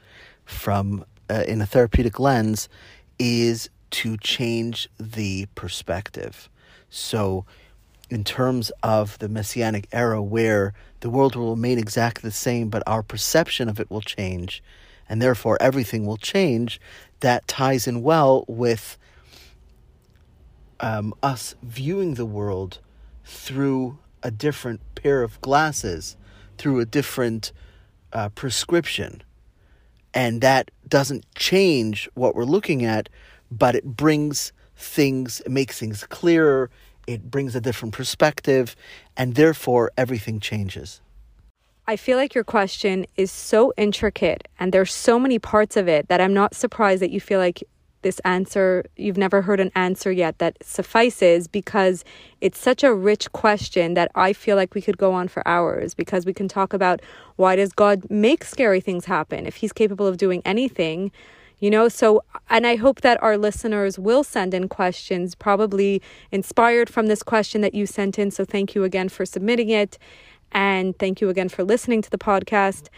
from 0.46 1.04
uh, 1.30 1.44
in 1.46 1.62
a 1.62 1.66
therapeutic 1.66 2.20
lens 2.20 2.70
is 3.20 3.70
to 3.90 4.16
change 4.18 4.90
the 4.98 5.48
perspective. 5.56 6.50
So, 6.90 7.46
in 8.10 8.24
terms 8.24 8.72
of 8.82 9.20
the 9.20 9.28
messianic 9.28 9.90
era, 9.92 10.24
where 10.24 10.74
the 11.00 11.10
world 11.10 11.36
will 11.36 11.52
remain 11.52 11.78
exactly 11.78 12.28
the 12.28 12.34
same, 12.36 12.70
but 12.70 12.84
our 12.88 13.04
perception 13.04 13.70
of 13.70 13.80
it 13.80 13.90
will 13.90 14.02
change, 14.02 14.64
and 15.08 15.22
therefore 15.22 15.58
everything 15.62 16.06
will 16.06 16.18
change, 16.18 16.80
that 17.20 17.48
ties 17.48 17.88
in 17.88 18.04
well 18.04 18.46
with 18.48 18.98
um, 20.80 21.14
us 21.24 21.56
viewing 21.64 22.16
the 22.16 22.26
world 22.26 22.80
through 23.26 23.98
a 24.24 24.32
different 24.32 24.82
pair 24.96 25.24
of 25.24 25.40
glasses, 25.42 26.18
through 26.58 26.80
a 26.80 26.86
different 26.86 27.52
uh, 28.14 28.30
prescription. 28.30 29.22
And 30.14 30.42
that 30.42 30.72
doesn't 30.88 31.26
change 31.36 32.10
what 32.16 32.36
we're 32.36 32.46
looking 32.46 32.84
at, 32.84 33.10
but 33.52 33.76
it 33.76 33.86
brings 33.98 34.52
things, 34.76 35.42
it 35.42 35.52
makes 35.52 35.80
things 35.80 36.06
clearer, 36.06 36.70
it 37.08 37.32
brings 37.32 37.56
a 37.56 37.62
different 37.62 37.94
perspective, 37.94 38.76
and 39.16 39.36
therefore 39.36 39.92
everything 39.98 40.40
changes. 40.40 41.02
I 41.88 41.96
feel 41.96 42.18
like 42.18 42.36
your 42.36 42.44
question 42.44 43.06
is 43.16 43.32
so 43.32 43.74
intricate 43.78 44.46
and 44.60 44.74
there's 44.74 44.94
so 44.94 45.18
many 45.18 45.40
parts 45.40 45.78
of 45.78 45.88
it 45.88 46.10
that 46.10 46.20
I'm 46.20 46.34
not 46.34 46.54
surprised 46.54 47.02
that 47.02 47.12
you 47.12 47.22
feel 47.22 47.40
like 47.40 47.64
this 48.02 48.20
answer, 48.20 48.84
you've 48.96 49.18
never 49.18 49.42
heard 49.42 49.60
an 49.60 49.72
answer 49.74 50.12
yet 50.12 50.38
that 50.40 50.58
suffices 50.62 51.48
because 51.48 52.04
it's 52.42 52.60
such 52.60 52.84
a 52.84 52.94
rich 52.94 53.32
question 53.32 53.96
that 53.96 54.12
I 54.16 54.34
feel 54.34 54.56
like 54.56 54.76
we 54.76 54.82
could 54.82 54.98
go 54.98 55.14
on 55.14 55.30
for 55.30 55.48
hours 55.48 55.94
because 55.94 56.26
we 56.26 56.34
can 56.34 56.48
talk 56.48 56.74
about 56.74 57.02
why 57.38 57.56
does 57.56 57.72
God 57.72 58.04
make 58.10 58.44
scary 58.44 58.82
things 58.82 59.06
happen 59.06 59.46
if 59.46 59.56
he's 59.56 59.74
capable 59.74 60.08
of 60.08 60.18
doing 60.18 60.42
anything 60.46 61.12
you 61.60 61.70
know 61.70 61.88
so 61.88 62.24
and 62.50 62.66
i 62.68 62.76
hope 62.76 63.02
that 63.02 63.22
our 63.22 63.38
listeners 63.38 63.98
will 63.98 64.24
send 64.24 64.54
in 64.54 64.68
questions 64.68 65.36
probably 65.36 66.02
inspired 66.32 66.90
from 66.90 67.08
this 67.08 67.24
question 67.24 67.62
that 67.62 67.74
you 67.74 67.86
sent 67.86 68.18
in 68.20 68.32
so 68.32 68.46
thank 68.46 68.76
you 68.76 68.84
again 68.84 69.10
for 69.10 69.26
submitting 69.26 69.70
it 69.70 69.98
and 70.52 70.98
thank 70.98 71.22
you 71.22 71.30
again 71.30 71.50
for 71.50 71.64
listening 71.64 72.02
to 72.02 72.10
the 72.10 72.18
podcast 72.18 72.90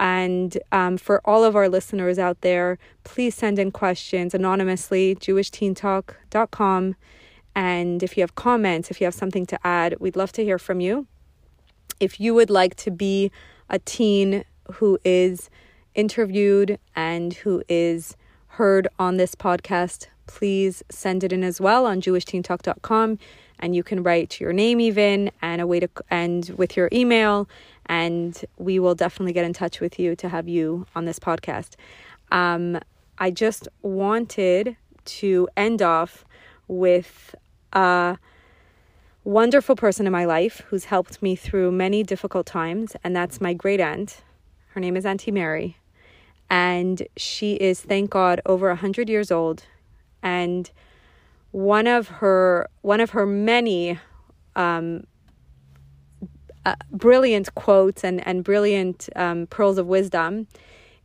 and 0.00 0.56
um, 0.70 0.96
for 0.96 1.20
all 1.24 1.44
of 1.44 1.56
our 1.56 1.68
listeners 1.68 2.18
out 2.18 2.40
there, 2.42 2.78
please 3.04 3.34
send 3.34 3.58
in 3.58 3.70
questions 3.70 4.34
anonymously, 4.34 5.16
jewishteentalk.com. 5.16 6.94
And 7.54 8.02
if 8.02 8.16
you 8.16 8.22
have 8.22 8.34
comments, 8.36 8.90
if 8.90 9.00
you 9.00 9.06
have 9.06 9.14
something 9.14 9.46
to 9.46 9.58
add, 9.66 9.96
we'd 9.98 10.16
love 10.16 10.32
to 10.32 10.44
hear 10.44 10.58
from 10.58 10.80
you. 10.80 11.06
If 11.98 12.20
you 12.20 12.32
would 12.34 12.50
like 12.50 12.76
to 12.76 12.90
be 12.92 13.32
a 13.68 13.80
teen 13.80 14.44
who 14.74 14.98
is 15.04 15.50
interviewed 15.94 16.78
and 16.94 17.34
who 17.34 17.62
is 17.68 18.16
heard 18.48 18.88
on 18.98 19.16
this 19.16 19.34
podcast, 19.34 20.06
please 20.26 20.82
send 20.90 21.24
it 21.24 21.32
in 21.32 21.42
as 21.42 21.60
well 21.60 21.86
on 21.86 22.00
jewishteentalk.com. 22.00 23.18
and 23.60 23.74
you 23.74 23.82
can 23.82 24.02
write 24.04 24.40
your 24.40 24.52
name 24.52 24.80
even 24.80 25.30
and 25.42 25.60
a 25.60 25.66
way 25.66 25.80
to 25.80 25.88
and 26.10 26.50
with 26.50 26.76
your 26.76 26.88
email 26.92 27.48
and 27.86 28.44
we 28.58 28.78
will 28.78 28.94
definitely 28.94 29.32
get 29.32 29.44
in 29.44 29.52
touch 29.52 29.80
with 29.80 29.98
you 29.98 30.14
to 30.14 30.28
have 30.28 30.46
you 30.46 30.86
on 30.94 31.06
this 31.06 31.18
podcast. 31.18 31.74
Um, 32.30 32.78
I 33.18 33.30
just 33.30 33.66
wanted 33.82 34.76
to 35.06 35.48
end 35.56 35.82
off 35.82 36.24
with 36.68 37.34
a 37.72 38.18
wonderful 39.24 39.74
person 39.74 40.06
in 40.06 40.12
my 40.12 40.24
life 40.24 40.62
who's 40.68 40.84
helped 40.84 41.22
me 41.22 41.34
through 41.34 41.72
many 41.72 42.02
difficult 42.02 42.46
times, 42.46 42.94
and 43.02 43.16
that's 43.16 43.40
my 43.40 43.54
great 43.54 43.80
aunt. 43.80 44.22
Her 44.68 44.80
name 44.80 44.96
is 44.96 45.06
Auntie 45.06 45.30
Mary, 45.30 45.76
and 46.50 47.06
she 47.16 47.54
is, 47.54 47.80
thank 47.80 48.10
God, 48.10 48.40
over 48.46 48.70
a 48.70 48.76
hundred 48.76 49.08
years 49.08 49.30
old, 49.30 49.64
and 50.22 50.70
one 51.50 51.86
of 51.86 52.08
her 52.08 52.68
one 52.82 53.00
of 53.00 53.10
her 53.10 53.26
many 53.26 53.98
um, 54.54 55.04
uh, 56.66 56.74
brilliant 56.92 57.54
quotes 57.54 58.04
and 58.04 58.24
and 58.26 58.44
brilliant 58.44 59.08
um, 59.16 59.46
pearls 59.46 59.78
of 59.78 59.86
wisdom 59.86 60.46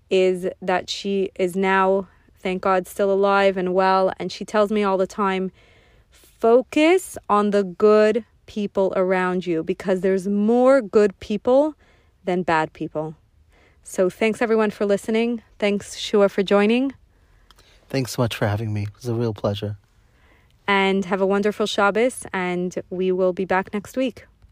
is 0.10 0.47
that 0.62 0.89
she 0.89 1.32
is 1.36 1.56
now, 1.56 2.08
thank 2.39 2.62
God, 2.62 2.88
still 2.88 3.12
alive 3.12 3.58
and 3.58 3.73
well, 3.73 4.12
and 4.19 4.32
she 4.32 4.45
tells 4.45 4.71
me 4.71 4.84
all 4.84 4.97
the 4.97 5.08
time, 5.08 5.52
focus 6.12 7.17
on 7.30 7.49
the 7.49 7.63
good 7.63 8.23
people 8.45 8.93
around 8.95 9.47
you 9.47 9.63
because 9.63 10.02
there's 10.02 10.28
more 10.28 10.82
good 10.82 11.19
people 11.19 11.76
than 12.26 12.43
bad 12.43 12.73
people. 12.73 13.15
So 13.84 14.10
thanks 14.10 14.41
everyone 14.41 14.72
for 14.72 14.86
listening. 14.86 15.41
Thanks 15.60 15.98
Shua 15.98 16.30
for 16.30 16.43
joining. 16.43 16.93
Thanks 17.89 18.13
so 18.13 18.22
much 18.22 18.36
for 18.36 18.48
having 18.48 18.74
me. 18.74 18.84
It 18.84 18.96
was 18.96 19.08
a 19.08 19.13
real 19.13 19.34
pleasure. 19.34 19.78
And 20.67 21.06
have 21.06 21.22
a 21.22 21.26
wonderful 21.28 21.65
Shabbos, 21.65 22.26
and 22.32 22.76
we 22.89 23.12
will 23.12 23.34
be 23.34 23.46
back 23.46 23.74
next 23.74 23.98
week. 23.98 24.26